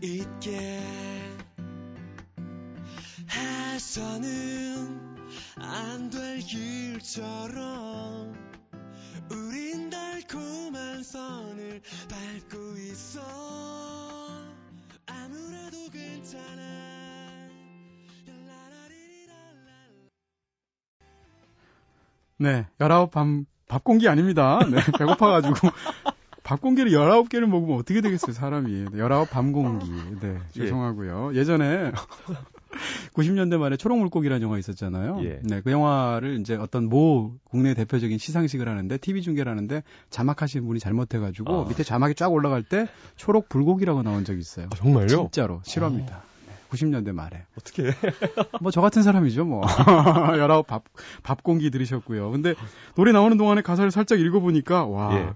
있게 0.00 0.80
해서는 3.30 5.00
안 5.58 6.10
될 6.10 6.40
일처럼 6.40 8.34
우린 9.30 9.88
달콤한 9.88 11.02
선을 11.02 11.80
밟고 12.10 12.76
있어 12.78 13.20
아무래도 15.06 15.88
괜찮아. 15.90 16.62
네, 22.38 22.66
19 22.78 23.10
밤, 23.10 23.46
밥공기 23.68 24.08
아닙니다. 24.08 24.58
네, 24.68 24.76
배고파가지고. 24.98 25.54
밥공기를 26.52 26.90
19개를 26.92 27.46
먹으면 27.46 27.78
어떻게 27.78 28.00
되겠어요, 28.02 28.32
사람이. 28.32 28.86
19 28.94 29.26
밤 29.30 29.52
공기. 29.52 29.90
네, 30.20 30.36
죄송하고요. 30.52 31.32
예전에 31.34 31.92
90년대 33.14 33.56
말에 33.58 33.76
초록물고기라는 33.76 34.42
영화 34.42 34.58
있었잖아요. 34.58 35.20
예. 35.24 35.40
네, 35.44 35.60
그 35.62 35.70
영화를 35.70 36.40
이제 36.40 36.54
어떤 36.54 36.88
모 36.90 37.32
국내 37.44 37.72
대표적인 37.74 38.18
시상식을 38.18 38.68
하는데, 38.68 38.96
TV 38.98 39.22
중계를 39.22 39.50
하는데, 39.50 39.82
자막하시는 40.10 40.66
분이 40.66 40.78
잘못해가지고, 40.80 41.64
아. 41.64 41.68
밑에 41.68 41.82
자막이 41.84 42.14
쫙 42.14 42.28
올라갈 42.32 42.62
때, 42.62 42.86
초록 43.16 43.48
불고기라고 43.48 44.02
나온 44.02 44.24
적이 44.24 44.40
있어요. 44.40 44.66
아, 44.72 44.76
정말요? 44.76 45.06
진짜로. 45.08 45.60
실화입니다. 45.64 46.22
네, 46.46 46.52
90년대 46.70 47.12
말에. 47.12 47.44
어떻게? 47.58 47.84
뭐 48.62 48.70
저 48.70 48.80
같은 48.80 49.02
사람이죠, 49.02 49.44
뭐. 49.44 49.62
19 50.36 50.64
밥, 50.66 50.84
밥 51.22 51.42
공기 51.42 51.70
들으셨고요. 51.70 52.30
근데 52.30 52.54
노래 52.94 53.12
나오는 53.12 53.36
동안에 53.38 53.60
가사를 53.62 53.90
살짝 53.90 54.18
읽어보니까, 54.20 54.84
와. 54.86 55.14
예. 55.16 55.30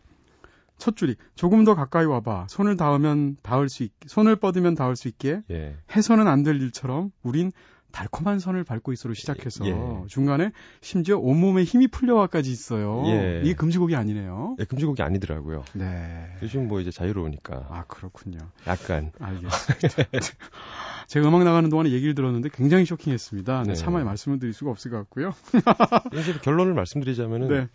첫 0.78 0.96
줄이, 0.96 1.16
조금 1.34 1.64
더 1.64 1.74
가까이 1.74 2.04
와봐. 2.04 2.46
손을 2.50 2.76
닿으면 2.76 3.36
닿을 3.42 3.68
수 3.68 3.82
있게, 3.82 3.94
손을 4.08 4.36
뻗으면 4.36 4.74
닿을 4.74 4.96
수 4.96 5.08
있게, 5.08 5.40
예. 5.50 5.76
해서는 5.94 6.28
안 6.28 6.42
될 6.42 6.60
일처럼, 6.60 7.10
우린 7.22 7.50
달콤한 7.92 8.40
선을 8.40 8.62
밟고 8.64 8.92
있어로 8.92 9.14
시작해서 9.14 9.66
예. 9.66 9.74
중간에 10.08 10.50
심지어 10.82 11.16
온몸에 11.16 11.64
힘이 11.64 11.88
풀려와까지 11.88 12.50
있어요. 12.50 13.04
예. 13.06 13.40
이게 13.42 13.54
금지곡이 13.54 13.96
아니네요. 13.96 14.56
예, 14.58 14.64
금지곡이 14.64 15.00
아니더라고요. 15.02 15.64
네. 15.72 16.26
요즘 16.42 16.68
뭐 16.68 16.80
이제 16.80 16.90
자유로우니까 16.90 17.68
아 17.70 17.84
그렇군요. 17.88 18.38
약간 18.66 19.12
알겠습니다. 19.18 20.04
제가 21.08 21.28
음악 21.28 21.44
나가는 21.44 21.70
동안에 21.70 21.90
얘기를 21.90 22.14
들었는데 22.14 22.50
굉장히 22.52 22.84
쇼킹했습니다. 22.84 23.62
네, 23.62 23.68
네. 23.68 23.74
차마 23.74 24.02
말씀을 24.04 24.40
드릴 24.40 24.52
수가 24.52 24.70
없을 24.72 24.90
것 24.90 24.98
같고요. 24.98 25.32
이제 26.20 26.34
결론을 26.42 26.74
말씀드리자면은 26.74 27.48
네. 27.48 27.68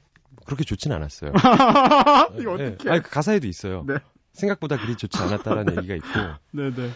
그렇게 0.45 0.63
좋진 0.63 0.91
않았어요. 0.91 1.31
이거 2.39 2.59
예. 2.59 2.67
어떻게? 2.67 2.89
아니, 2.89 3.01
그 3.01 3.09
가사에도 3.09 3.47
있어요. 3.47 3.83
네. 3.87 3.95
생각보다 4.33 4.77
그리 4.77 4.95
좋지 4.95 5.17
않았다라는 5.17 5.77
얘기가 5.77 5.95
있고 5.95 6.07
네네. 6.51 6.91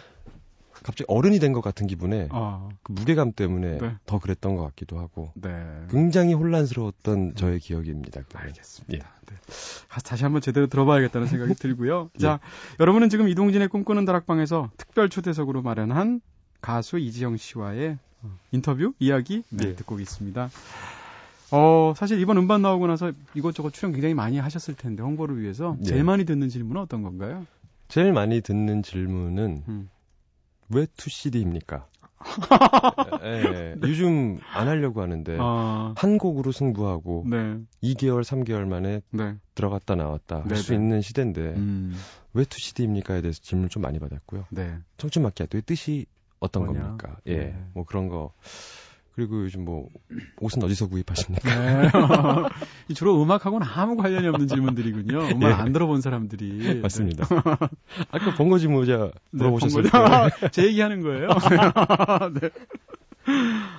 갑자기 0.82 1.04
어른이 1.08 1.38
된 1.38 1.52
것 1.52 1.60
같은 1.62 1.86
기분에 1.86 2.28
아, 2.30 2.68
그 2.82 2.92
무게감 2.92 3.32
때문에 3.32 3.78
네. 3.78 3.94
더 4.06 4.18
그랬던 4.18 4.56
것 4.56 4.62
같기도 4.64 4.98
하고 4.98 5.32
네. 5.34 5.50
굉장히 5.90 6.34
혼란스러웠던 6.34 7.34
저의 7.34 7.58
기억입니다. 7.60 8.22
그거는. 8.22 8.46
알겠습니다. 8.48 9.06
네. 9.26 9.36
아, 9.90 10.00
다시 10.00 10.22
한번 10.24 10.40
제대로 10.42 10.66
들어봐야겠다는 10.66 11.26
생각이 11.26 11.54
들고요. 11.60 12.10
예. 12.16 12.18
자, 12.20 12.40
여러분은 12.80 13.08
지금 13.08 13.28
이동진의 13.28 13.68
꿈꾸는 13.68 14.04
다락방에서 14.04 14.70
특별 14.76 15.08
초대석으로 15.08 15.62
마련한 15.62 16.20
가수 16.60 16.98
이지영 16.98 17.36
씨와의 17.36 17.98
어, 18.22 18.38
인터뷰 18.52 18.92
이야기 18.98 19.42
네, 19.50 19.68
예. 19.68 19.74
듣고 19.74 19.98
있습니다. 20.00 20.48
어, 21.52 21.92
사실 21.96 22.20
이번 22.20 22.38
음반 22.38 22.62
나오고 22.62 22.86
나서 22.86 23.12
이것저것 23.34 23.72
출연 23.72 23.92
굉장히 23.92 24.14
많이 24.14 24.38
하셨을 24.38 24.74
텐데 24.74 25.02
홍보를 25.02 25.40
위해서 25.40 25.76
예. 25.80 25.84
제일 25.84 26.04
많이 26.04 26.24
듣는 26.24 26.48
질문은 26.48 26.80
어떤 26.80 27.02
건가요? 27.02 27.46
제일 27.88 28.12
많이 28.12 28.40
듣는 28.40 28.82
질문은 28.82 29.64
음. 29.68 29.90
왜 30.68 30.86
2CD입니까? 30.86 31.84
예, 33.22 33.76
요즘 33.82 34.40
안 34.52 34.68
하려고 34.68 35.02
하는데 35.02 35.36
아, 35.38 35.94
한 35.96 36.18
곡으로 36.18 36.50
승부하고 36.50 37.24
네, 37.28 37.60
2개월, 37.82 38.24
3개월 38.24 38.66
만에 38.66 39.02
네, 39.10 39.36
들어갔다 39.54 39.94
나왔다 39.94 40.44
할수 40.48 40.68
네네. 40.68 40.82
있는 40.82 41.02
시대인데 41.02 41.40
음, 41.40 41.94
왜 42.32 42.44
2CD입니까에 42.44 43.20
대해서 43.22 43.40
질문 43.42 43.68
좀 43.68 43.82
많이 43.82 43.98
받았고요. 43.98 44.46
네, 44.50 44.76
청춘 44.96 45.22
마키아토의 45.24 45.62
뜻이 45.66 46.06
어떤 46.40 46.64
뭐냐? 46.64 46.80
겁니까? 46.80 47.16
예, 47.26 47.36
네. 47.36 47.64
뭐 47.74 47.84
그런 47.84 48.08
거. 48.08 48.32
그리고 49.16 49.44
요즘 49.44 49.64
뭐 49.64 49.88
옷은 50.40 50.62
어디서 50.62 50.88
구입하십니까? 50.88 51.48
네. 51.48 51.88
이 52.88 52.94
주로 52.94 53.20
음악하고는 53.22 53.66
아무 53.66 53.96
관련이 53.96 54.28
없는 54.28 54.46
질문들이군요. 54.46 55.28
음악 55.34 55.48
예. 55.48 55.52
안 55.54 55.72
들어본 55.72 56.02
사람들이. 56.02 56.80
맞습니다. 56.82 57.26
아까 58.12 58.34
번거지 58.34 58.68
모자 58.68 58.96
네, 59.06 59.10
물어보셨을 59.30 59.84
때 59.84 59.88
거죠? 59.88 60.48
제 60.52 60.66
얘기하는 60.66 61.00
거예요. 61.02 61.28
네. 62.38 62.50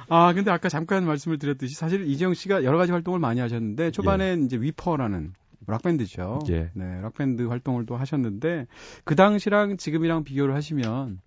아, 0.09 0.33
근데 0.33 0.49
아까 0.49 0.69
잠깐 0.69 1.05
말씀을 1.05 1.37
드렸듯이 1.37 1.75
사실 1.75 2.09
이지영 2.09 2.33
씨가 2.33 2.63
여러 2.63 2.79
가지 2.79 2.91
활동을 2.91 3.19
많이 3.19 3.39
하셨는데 3.39 3.91
초반에 3.91 4.39
이제 4.43 4.57
위퍼라는 4.57 5.33
락밴드죠. 5.67 6.39
예. 6.49 6.71
네, 6.73 6.99
락밴드 7.01 7.43
활동을 7.43 7.85
또 7.85 7.95
하셨는데 7.95 8.65
그 9.03 9.15
당시랑 9.15 9.77
지금이랑 9.77 10.23
비교를 10.23 10.55
하시면 10.55 11.19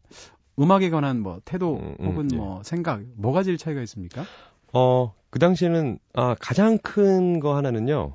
음악에 0.61 0.90
관한 0.90 1.20
뭐 1.20 1.40
태도 1.44 1.77
음, 1.79 1.96
음, 2.01 2.07
혹은 2.07 2.29
예. 2.33 2.37
뭐 2.37 2.62
생각 2.62 3.01
뭐가 3.16 3.42
제일 3.42 3.57
차이가 3.57 3.81
있습니까? 3.83 4.25
어, 4.73 5.14
그 5.31 5.38
당시에는 5.38 5.99
아, 6.14 6.35
가장 6.40 6.79
큰 6.79 7.40
거 7.40 7.57
하나는요. 7.57 8.14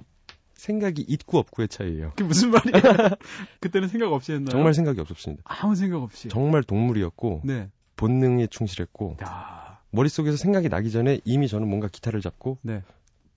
생각이 0.55 1.03
있고 1.07 1.37
없고의 1.39 1.67
차이예요. 1.67 2.09
그게 2.11 2.23
무슨 2.23 2.49
말이에요? 2.51 2.81
그때는 3.59 3.87
생각 3.87 4.11
없이 4.13 4.31
했나요? 4.31 4.49
정말 4.51 4.73
생각이 4.73 4.99
없었습니다. 4.99 5.43
아무 5.45 5.75
생각 5.75 6.01
없이. 6.01 6.29
정말 6.29 6.63
동물이었고 6.63 7.41
네. 7.43 7.69
본능에 7.97 8.47
충실했고 8.47 9.17
야. 9.23 9.79
머릿속에서 9.91 10.37
생각이 10.37 10.69
나기 10.69 10.91
전에 10.91 11.19
이미 11.25 11.47
저는 11.47 11.67
뭔가 11.67 11.87
기타를 11.87 12.21
잡고 12.21 12.57
네. 12.61 12.81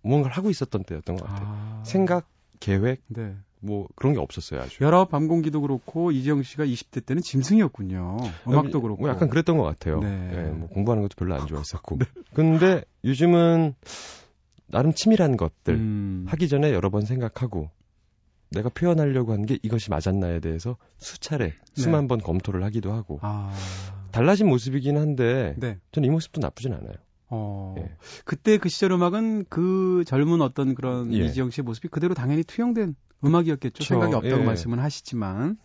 뭔가를 0.02 0.36
하고 0.36 0.48
있었던 0.50 0.84
때였던 0.84 1.16
것 1.16 1.26
같아요. 1.26 1.46
아. 1.48 1.82
생각, 1.84 2.28
계획 2.60 3.02
네. 3.08 3.34
뭐 3.60 3.88
그런 3.96 4.14
게 4.14 4.20
없었어요 4.20 4.60
아주. 4.60 4.82
열아홉 4.84 5.10
밤공기도 5.10 5.60
그렇고 5.60 6.10
이지영 6.12 6.42
씨가 6.42 6.64
20대 6.64 7.04
때는 7.04 7.22
짐승이었군요. 7.22 8.16
음악도 8.46 8.80
그렇고. 8.80 9.02
뭐 9.02 9.10
약간 9.10 9.28
그랬던 9.28 9.56
것 9.58 9.64
같아요. 9.64 10.00
네. 10.00 10.30
예, 10.32 10.42
뭐 10.50 10.68
공부하는 10.68 11.02
것도 11.02 11.14
별로 11.16 11.34
안 11.34 11.46
좋아했었고. 11.48 11.98
근데 12.34 12.84
요즘은 13.04 13.74
나름 14.66 14.92
치밀한 14.92 15.36
것들 15.36 15.74
음. 15.74 16.24
하기 16.28 16.48
전에 16.48 16.72
여러 16.72 16.90
번 16.90 17.02
생각하고 17.06 17.70
내가 18.50 18.68
표현하려고 18.70 19.32
한 19.32 19.44
게 19.46 19.58
이것이 19.62 19.90
맞았나에 19.90 20.40
대해서 20.40 20.76
수차례 20.98 21.54
수만 21.74 22.08
번 22.08 22.18
검토를 22.20 22.62
하기도 22.64 22.92
하고 22.92 23.14
네. 23.14 23.20
아. 23.22 23.52
달라진 24.10 24.48
모습이긴 24.48 24.96
한데 24.96 25.54
네. 25.58 25.78
전이 25.92 26.08
모습도 26.10 26.40
나쁘진 26.40 26.72
않아요. 26.72 26.94
어. 27.30 27.74
예. 27.78 27.90
그때 28.24 28.58
그 28.58 28.68
시절 28.68 28.92
음악은 28.92 29.46
그 29.48 30.02
젊은 30.06 30.40
어떤 30.40 30.74
그런 30.74 31.12
예. 31.12 31.24
이지영 31.26 31.50
씨의 31.50 31.64
모습이 31.64 31.88
그대로 31.88 32.14
당연히 32.14 32.42
투영된 32.44 32.94
음악이었겠죠. 33.24 33.78
그쵸. 33.78 33.84
생각이 33.84 34.14
없다고 34.14 34.42
예. 34.42 34.44
말씀은 34.44 34.78
하시지만. 34.78 35.58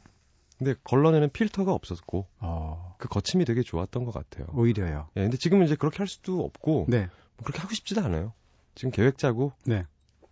근데 0.58 0.76
걸러내는 0.84 1.30
필터가 1.32 1.74
없었고 1.74 2.28
어. 2.40 2.96
그 2.98 3.08
거침이 3.10 3.44
되게 3.46 3.64
좋았던 3.64 4.06
것 4.06 4.14
같아요. 4.14 4.48
오히려요. 4.54 5.10
예, 5.18 5.22
근데 5.24 5.36
지금은 5.38 5.66
이제 5.66 5.76
그렇게 5.76 5.98
할 5.98 6.08
수도 6.08 6.44
없고 6.46 6.86
네. 6.90 7.08
뭐 7.38 7.44
그렇게 7.46 7.60
하고 7.62 7.74
싶지도 7.74 8.02
않아요. 8.02 8.34
지금 8.76 8.92
계획 8.92 9.18
짜고 9.18 9.52
네. 9.66 9.86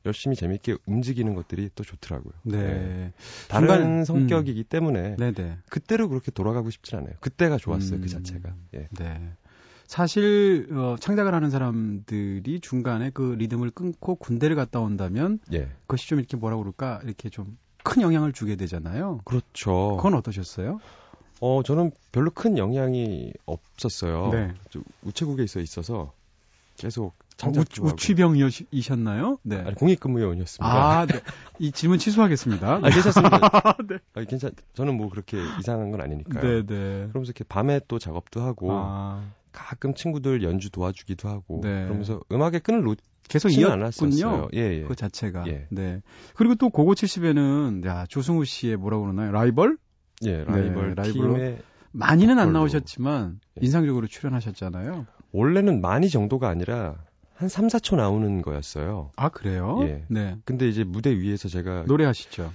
열심히 0.05 0.35
재밌게 0.35 0.77
움직이는 0.87 1.35
것들이 1.35 1.69
또 1.75 1.83
좋더라고요. 1.83 2.33
네. 2.43 2.57
예. 2.57 3.13
다른 3.49 3.67
중간- 3.67 4.05
성격이기 4.05 4.63
때문에 4.63 5.15
네, 5.17 5.31
네. 5.31 5.57
그때로 5.69 6.07
그렇게 6.09 6.31
돌아가고 6.31 6.69
싶진 6.69 6.97
않아요. 6.99 7.13
그때가 7.19 7.57
좋았어요, 7.57 7.97
음. 7.99 8.01
그 8.01 8.07
자체가. 8.07 8.55
예. 8.75 8.87
네. 8.97 9.33
사실 9.91 10.69
어, 10.71 10.95
창작을 10.99 11.33
하는 11.33 11.49
사람들이 11.49 12.61
중간에 12.61 13.09
그 13.09 13.35
리듬을 13.37 13.71
끊고 13.71 14.15
군대를 14.15 14.55
갔다 14.55 14.79
온다면 14.79 15.39
예. 15.51 15.69
그것이 15.81 16.07
좀 16.07 16.19
이렇게 16.19 16.37
뭐라 16.37 16.57
그럴까 16.57 17.01
이렇게 17.03 17.29
좀 17.29 17.57
큰 17.83 18.01
영향을 18.01 18.33
주게 18.33 18.55
되잖아요. 18.55 19.19
그렇죠. 19.25 19.95
그건 19.97 20.13
어떠셨어요? 20.15 20.79
어, 21.39 21.63
저는 21.63 21.91
별로 22.11 22.29
큰 22.31 22.57
영향이 22.57 23.33
없었어요. 23.45 24.29
네. 24.31 24.53
좀 24.69 24.83
우체국에 25.03 25.43
있어 25.43 25.59
있어서 25.59 26.13
계속 26.77 27.07
어, 27.07 27.13
창작도 27.37 27.81
우, 27.81 27.87
하고. 27.87 27.95
우취병이셨나요? 27.95 29.39
네. 29.41 29.57
아니, 29.57 29.73
공익근무요원이었습니다. 29.73 30.65
아, 30.65 31.05
네. 31.07 31.21
이 31.57 31.71
질문 31.71 31.97
취소하겠습니다. 31.97 32.75
아, 32.75 32.89
괜찮습니다. 32.89 33.39
네. 33.89 33.97
아니, 34.13 34.27
괜찮, 34.27 34.51
저는 34.73 34.95
뭐 34.95 35.09
그렇게 35.09 35.37
이상한 35.59 35.89
건 35.89 36.01
아니니까요. 36.01 36.43
네, 36.43 36.65
네. 36.65 37.07
그러면서 37.09 37.31
이렇게 37.31 37.43
밤에 37.43 37.79
또 37.87 37.97
작업도 37.97 38.41
하고, 38.41 38.69
아, 38.71 39.23
가끔 39.51 39.93
친구들 39.93 40.43
연주 40.43 40.69
도와주기도 40.69 41.29
하고, 41.29 41.61
네. 41.63 41.83
그러면서 41.85 42.21
음악의 42.31 42.61
끈을 42.61 42.81
놓지는 42.83 43.01
계속. 43.29 43.71
않았었어요. 43.71 44.49
예, 44.53 44.59
예. 44.59 44.83
그 44.83 44.95
자체가. 44.95 45.45
예. 45.47 45.67
네. 45.69 46.01
그리고 46.35 46.55
또 46.55 46.69
고고 46.69 46.93
70에는 46.93 47.85
야, 47.85 48.05
조승우 48.07 48.45
씨의 48.45 48.77
뭐라고 48.77 49.03
그러나요? 49.03 49.31
라이벌? 49.31 49.77
예, 50.25 50.43
라이벌 50.43 50.95
네. 50.95 51.11
팀에 51.11 51.59
많이는 51.91 52.39
안. 52.39 52.53
나오셨지만 52.53 53.39
예. 53.57 53.65
인상적으로 53.65 54.07
출연하셨잖아요. 54.07 55.05
원래는 55.31 55.81
많이 55.81 56.09
정도가 56.09 56.49
아니라 56.49 56.95
한 57.35 57.49
3, 57.49 57.67
4초 57.67 57.95
나오는 57.95 58.41
거였어요. 58.41 59.11
아, 59.15 59.29
그래요? 59.29 59.79
예. 59.83 60.03
네. 60.09 60.37
근데 60.45 60.67
이제 60.67 60.83
무대 60.83 61.11
위에서 61.17 61.47
제가 61.49 61.85
노래하시죠. 61.87 62.51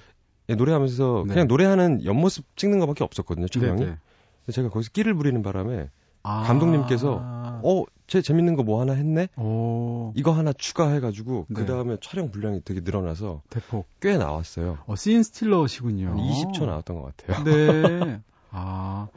예, 0.48 0.54
노래하면서 0.54 1.24
네. 1.26 1.34
그냥 1.34 1.48
노래하는 1.48 2.04
옆모습 2.04 2.56
찍는 2.56 2.78
것밖에 2.78 3.02
없었거든요, 3.02 3.48
촬영이. 3.48 3.80
네, 3.80 3.86
네. 3.86 3.96
근데 4.44 4.52
제가 4.52 4.68
거기서 4.68 4.90
끼를 4.92 5.14
부리는 5.14 5.42
바람에 5.42 5.90
아. 6.26 6.42
감독님께서 6.42 7.20
어, 7.62 7.84
쟤 8.06 8.20
재밌는 8.22 8.54
거 8.56 8.62
뭐 8.62 8.80
하나 8.80 8.92
했네? 8.92 9.28
오, 9.36 10.12
이거 10.16 10.32
하나 10.32 10.52
추가해가지고 10.52 11.46
네. 11.48 11.54
그 11.60 11.66
다음에 11.66 11.96
촬영 12.00 12.30
분량이 12.30 12.60
되게 12.64 12.80
늘어나서 12.80 13.42
대폭. 13.50 13.86
꽤 14.00 14.16
나왔어요. 14.16 14.78
어, 14.86 14.96
씬 14.96 15.22
스틸러시군요. 15.22 16.08
한 16.08 16.16
20초 16.18 16.66
나왔던 16.66 17.00
것 17.00 17.16
같아요. 17.16 17.44
네. 17.44 18.20
아, 18.58 19.08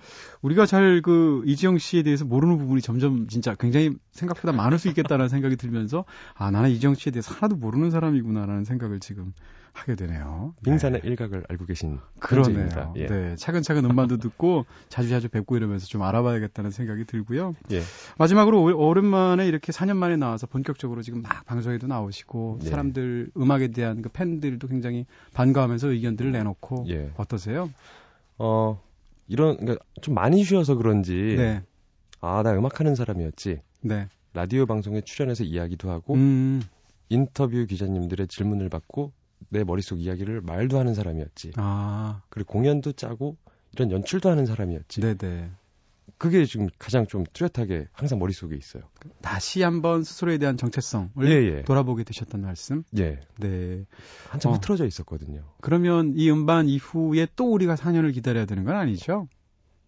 우리가 0.41 0.65
잘 0.65 1.01
그 1.01 1.43
이지영 1.45 1.77
씨에 1.77 2.03
대해서 2.03 2.25
모르는 2.25 2.57
부분이 2.57 2.81
점점 2.81 3.27
진짜 3.29 3.55
굉장히 3.55 3.91
생각보다 4.11 4.51
많을 4.51 4.77
수 4.77 4.89
있겠다라는 4.89 5.29
생각이 5.29 5.55
들면서 5.55 6.03
아, 6.35 6.51
나는 6.51 6.69
이지영 6.71 6.95
씨에 6.95 7.11
대해서 7.11 7.33
하나도 7.33 7.55
모르는 7.55 7.89
사람이구나라는 7.89 8.65
생각을 8.65 8.99
지금 8.99 9.33
하게 9.71 9.95
되네요. 9.95 10.55
네. 10.61 10.71
빙산의 10.71 11.01
일각을 11.05 11.45
알고 11.47 11.65
계신 11.65 11.99
그러네요. 12.19 12.93
예. 12.97 13.05
네, 13.05 13.35
차근차근 13.37 13.85
음반도 13.85 14.17
듣고 14.17 14.65
자주자주 14.89 15.29
뵙고 15.29 15.55
이러면서 15.55 15.85
좀 15.85 16.01
알아봐야겠다는 16.01 16.71
생각이 16.71 17.05
들고요. 17.05 17.55
예. 17.71 17.81
마지막으로 18.17 18.61
오- 18.61 18.87
오랜만에 18.89 19.47
이렇게 19.47 19.71
4년 19.71 19.95
만에 19.95 20.17
나와서 20.17 20.47
본격적으로 20.47 21.01
지금 21.01 21.21
막 21.21 21.45
방송에도 21.45 21.87
나오시고 21.87 22.59
예. 22.63 22.69
사람들 22.69 23.29
음악에 23.37 23.67
대한 23.69 24.01
그 24.01 24.09
팬들도 24.09 24.67
굉장히 24.67 25.05
반가워하면서 25.33 25.91
의견들을 25.91 26.31
내놓고 26.31 26.85
예. 26.89 27.11
어떠세요? 27.15 27.69
어, 28.37 28.81
이런, 29.29 29.57
그러니까 29.57 29.85
좀 30.01 30.15
많이 30.15 30.43
쉬어서 30.43 30.75
그런지, 30.75 31.13
네, 31.37 31.61
아, 32.19 32.43
나 32.43 32.51
음악하는 32.51 32.95
사람이었지. 32.95 33.61
네. 33.81 34.09
라디오 34.33 34.65
방송에 34.65 35.01
출연해서 35.01 35.43
이야기도 35.45 35.89
하고, 35.89 36.15
음, 36.15 36.61
인터뷰 37.09 37.65
기자님들의 37.65 38.27
질문을 38.27 38.69
받고, 38.69 39.13
내 39.49 39.63
머릿속 39.63 40.01
이야기를 40.01 40.41
말도 40.41 40.77
하는 40.77 40.93
사람이었지. 40.93 41.53
아, 41.55 42.23
그리고 42.29 42.51
공연도 42.51 42.91
짜고, 42.91 43.37
이런 43.71 43.91
연출도 43.91 44.29
하는 44.29 44.45
사람이었지. 44.45 45.01
네네. 45.01 45.51
그게 46.19 46.45
지금 46.45 46.67
가장 46.77 47.07
좀 47.07 47.23
뚜렷하게 47.31 47.87
항상 47.93 48.19
머릿속에 48.19 48.55
있어요. 48.55 48.83
다시 49.21 49.63
한번 49.63 50.03
스스로에 50.03 50.37
대한 50.37 50.57
정체성을 50.57 51.09
예, 51.23 51.29
예. 51.29 51.61
돌아보게 51.63 52.03
되셨던 52.03 52.41
말씀. 52.41 52.83
예. 52.97 53.21
네. 53.37 53.85
한참 54.27 54.51
어. 54.51 54.55
흐트러져 54.55 54.85
있었거든요. 54.85 55.45
그러면 55.61 56.11
이 56.15 56.29
음반 56.29 56.67
이후에 56.67 57.25
또 57.37 57.51
우리가 57.53 57.75
4년을 57.75 58.13
기다려야 58.13 58.45
되는 58.45 58.65
건 58.65 58.75
아니죠? 58.75 59.29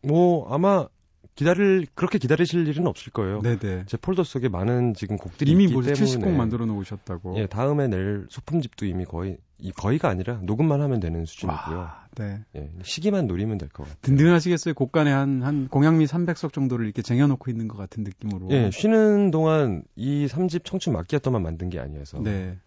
뭐 0.04 0.48
아마 0.52 0.88
기다릴 1.36 1.88
그렇게 1.96 2.18
기다리실 2.18 2.68
일은 2.68 2.88
없을 2.88 3.12
거예요. 3.12 3.42
네네. 3.42 3.86
제 3.88 3.98
폴더 3.98 4.24
속에 4.24 4.50
많은 4.50 4.94
지금 4.94 5.18
곡들이 5.18 5.52
이미 5.52 5.64
있기 5.64 5.74
벌써 5.76 5.94
때문에 5.94 6.32
70곡 6.32 6.36
만들어 6.36 6.66
놓으셨다고. 6.66 7.38
예, 7.38 7.48
다음에 7.48 7.88
낼 7.88 8.26
소품집도 8.30 8.86
이미 8.86 9.06
거의 9.06 9.38
이 9.58 9.72
거의가 9.72 10.10
아니라 10.10 10.40
녹음만 10.44 10.82
하면 10.82 11.00
되는 11.00 11.26
수준이고요. 11.26 11.78
와, 11.78 12.06
네. 12.16 12.44
예, 12.56 12.70
시기만 12.84 13.28
노리면 13.28 13.58
될 13.60 13.70
것 13.70 13.84
같아요. 13.84 13.98
든든하시겠어요. 14.02 14.74
곡간에 14.74 15.12
한, 15.12 15.42
한 15.44 15.68
공양미 15.68 16.06
300석 16.06 16.52
정도를 16.52 16.86
이렇게 16.86 17.02
쟁여놓고 17.02 17.50
있는 17.50 17.68
것 17.68 17.78
같은 17.78 18.04
느낌으로. 18.04 18.48
예, 18.52 18.70
쉬는 18.72 19.32
동안 19.32 19.84
이 19.96 20.28
3집 20.28 20.66
청춘 20.66 20.94
마키아토만 20.94 21.42
만든 21.42 21.70
게 21.70 21.80
아니어서 21.80 22.20
네. 22.22 22.58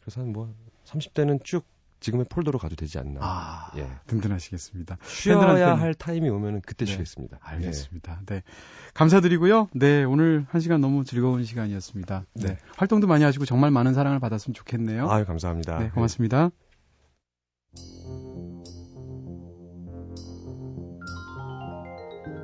그래서 0.00 0.20
한 0.20 0.32
뭐 0.32 0.54
30대는 0.86 1.42
쭉 1.44 1.64
지금의 2.06 2.26
폴더로 2.28 2.58
가도 2.60 2.76
되지 2.76 2.98
않나. 2.98 3.18
아, 3.20 3.70
예. 3.76 3.88
든든하시겠습니다. 4.06 4.96
쉬어야 5.06 5.76
할 5.76 5.92
타임이 5.92 6.28
오면은 6.28 6.60
그때 6.64 6.84
네. 6.84 6.92
쉬겠습니다. 6.92 7.38
알겠습니다. 7.40 8.20
네. 8.26 8.42
감사드리고요. 8.94 9.68
네, 9.74 10.04
오늘 10.04 10.46
한 10.50 10.60
시간 10.60 10.80
너무 10.80 11.04
즐거운 11.04 11.42
시간이었습니다. 11.44 12.26
네. 12.34 12.46
네. 12.46 12.58
활동도 12.76 13.08
많이 13.08 13.24
하시고 13.24 13.44
정말 13.44 13.72
많은 13.72 13.92
사랑을 13.92 14.20
받았으면 14.20 14.54
좋겠네요. 14.54 15.04
예. 15.04 15.10
아유, 15.10 15.24
감사합니다. 15.24 15.78
네, 15.80 15.90
고맙습니다. 15.90 16.50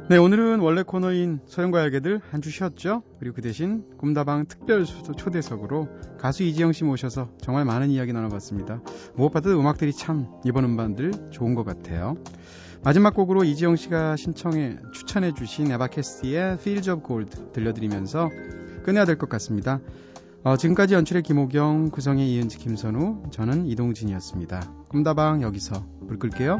네, 0.08 0.18
오늘은 0.18 0.60
원래 0.60 0.82
코너인 0.82 1.40
소영과 1.46 1.80
알게들 1.80 2.20
한 2.30 2.42
주 2.42 2.50
쉬었죠. 2.50 3.02
그리고 3.18 3.36
그 3.36 3.40
대신 3.42 3.84
꿈다방 3.98 4.46
특별 4.46 4.84
수- 4.84 5.02
초대석으로 5.16 5.88
가수 6.18 6.42
이지영 6.42 6.72
씨 6.72 6.84
모셔서 6.84 7.30
정말 7.40 7.64
많은 7.64 7.88
이야기 7.90 8.12
나눠봤습니다. 8.12 8.82
무엇보다도 9.14 9.58
음악들이 9.58 9.92
참 9.92 10.26
이번 10.44 10.64
음반들 10.64 11.30
좋은 11.30 11.54
것 11.54 11.64
같아요. 11.64 12.16
마지막 12.84 13.14
곡으로 13.14 13.44
이지영 13.44 13.76
씨가 13.76 14.16
신청해 14.16 14.78
추천해 14.92 15.32
주신 15.32 15.70
에바캐스티의 15.70 16.54
Fields 16.54 16.90
of 16.90 17.06
Gold 17.06 17.52
들려드리면서 17.52 18.28
끝내야 18.84 19.04
될 19.04 19.16
것 19.16 19.28
같습니다. 19.30 19.80
어, 20.42 20.56
지금까지 20.56 20.94
연출의 20.94 21.22
김호경, 21.22 21.90
구성의 21.90 22.28
이은지, 22.34 22.58
김선우, 22.58 23.22
저는 23.30 23.66
이동진이었습니다. 23.68 24.60
꿈다방 24.88 25.42
여기서 25.42 25.86
불 26.08 26.18
끌게요. 26.18 26.58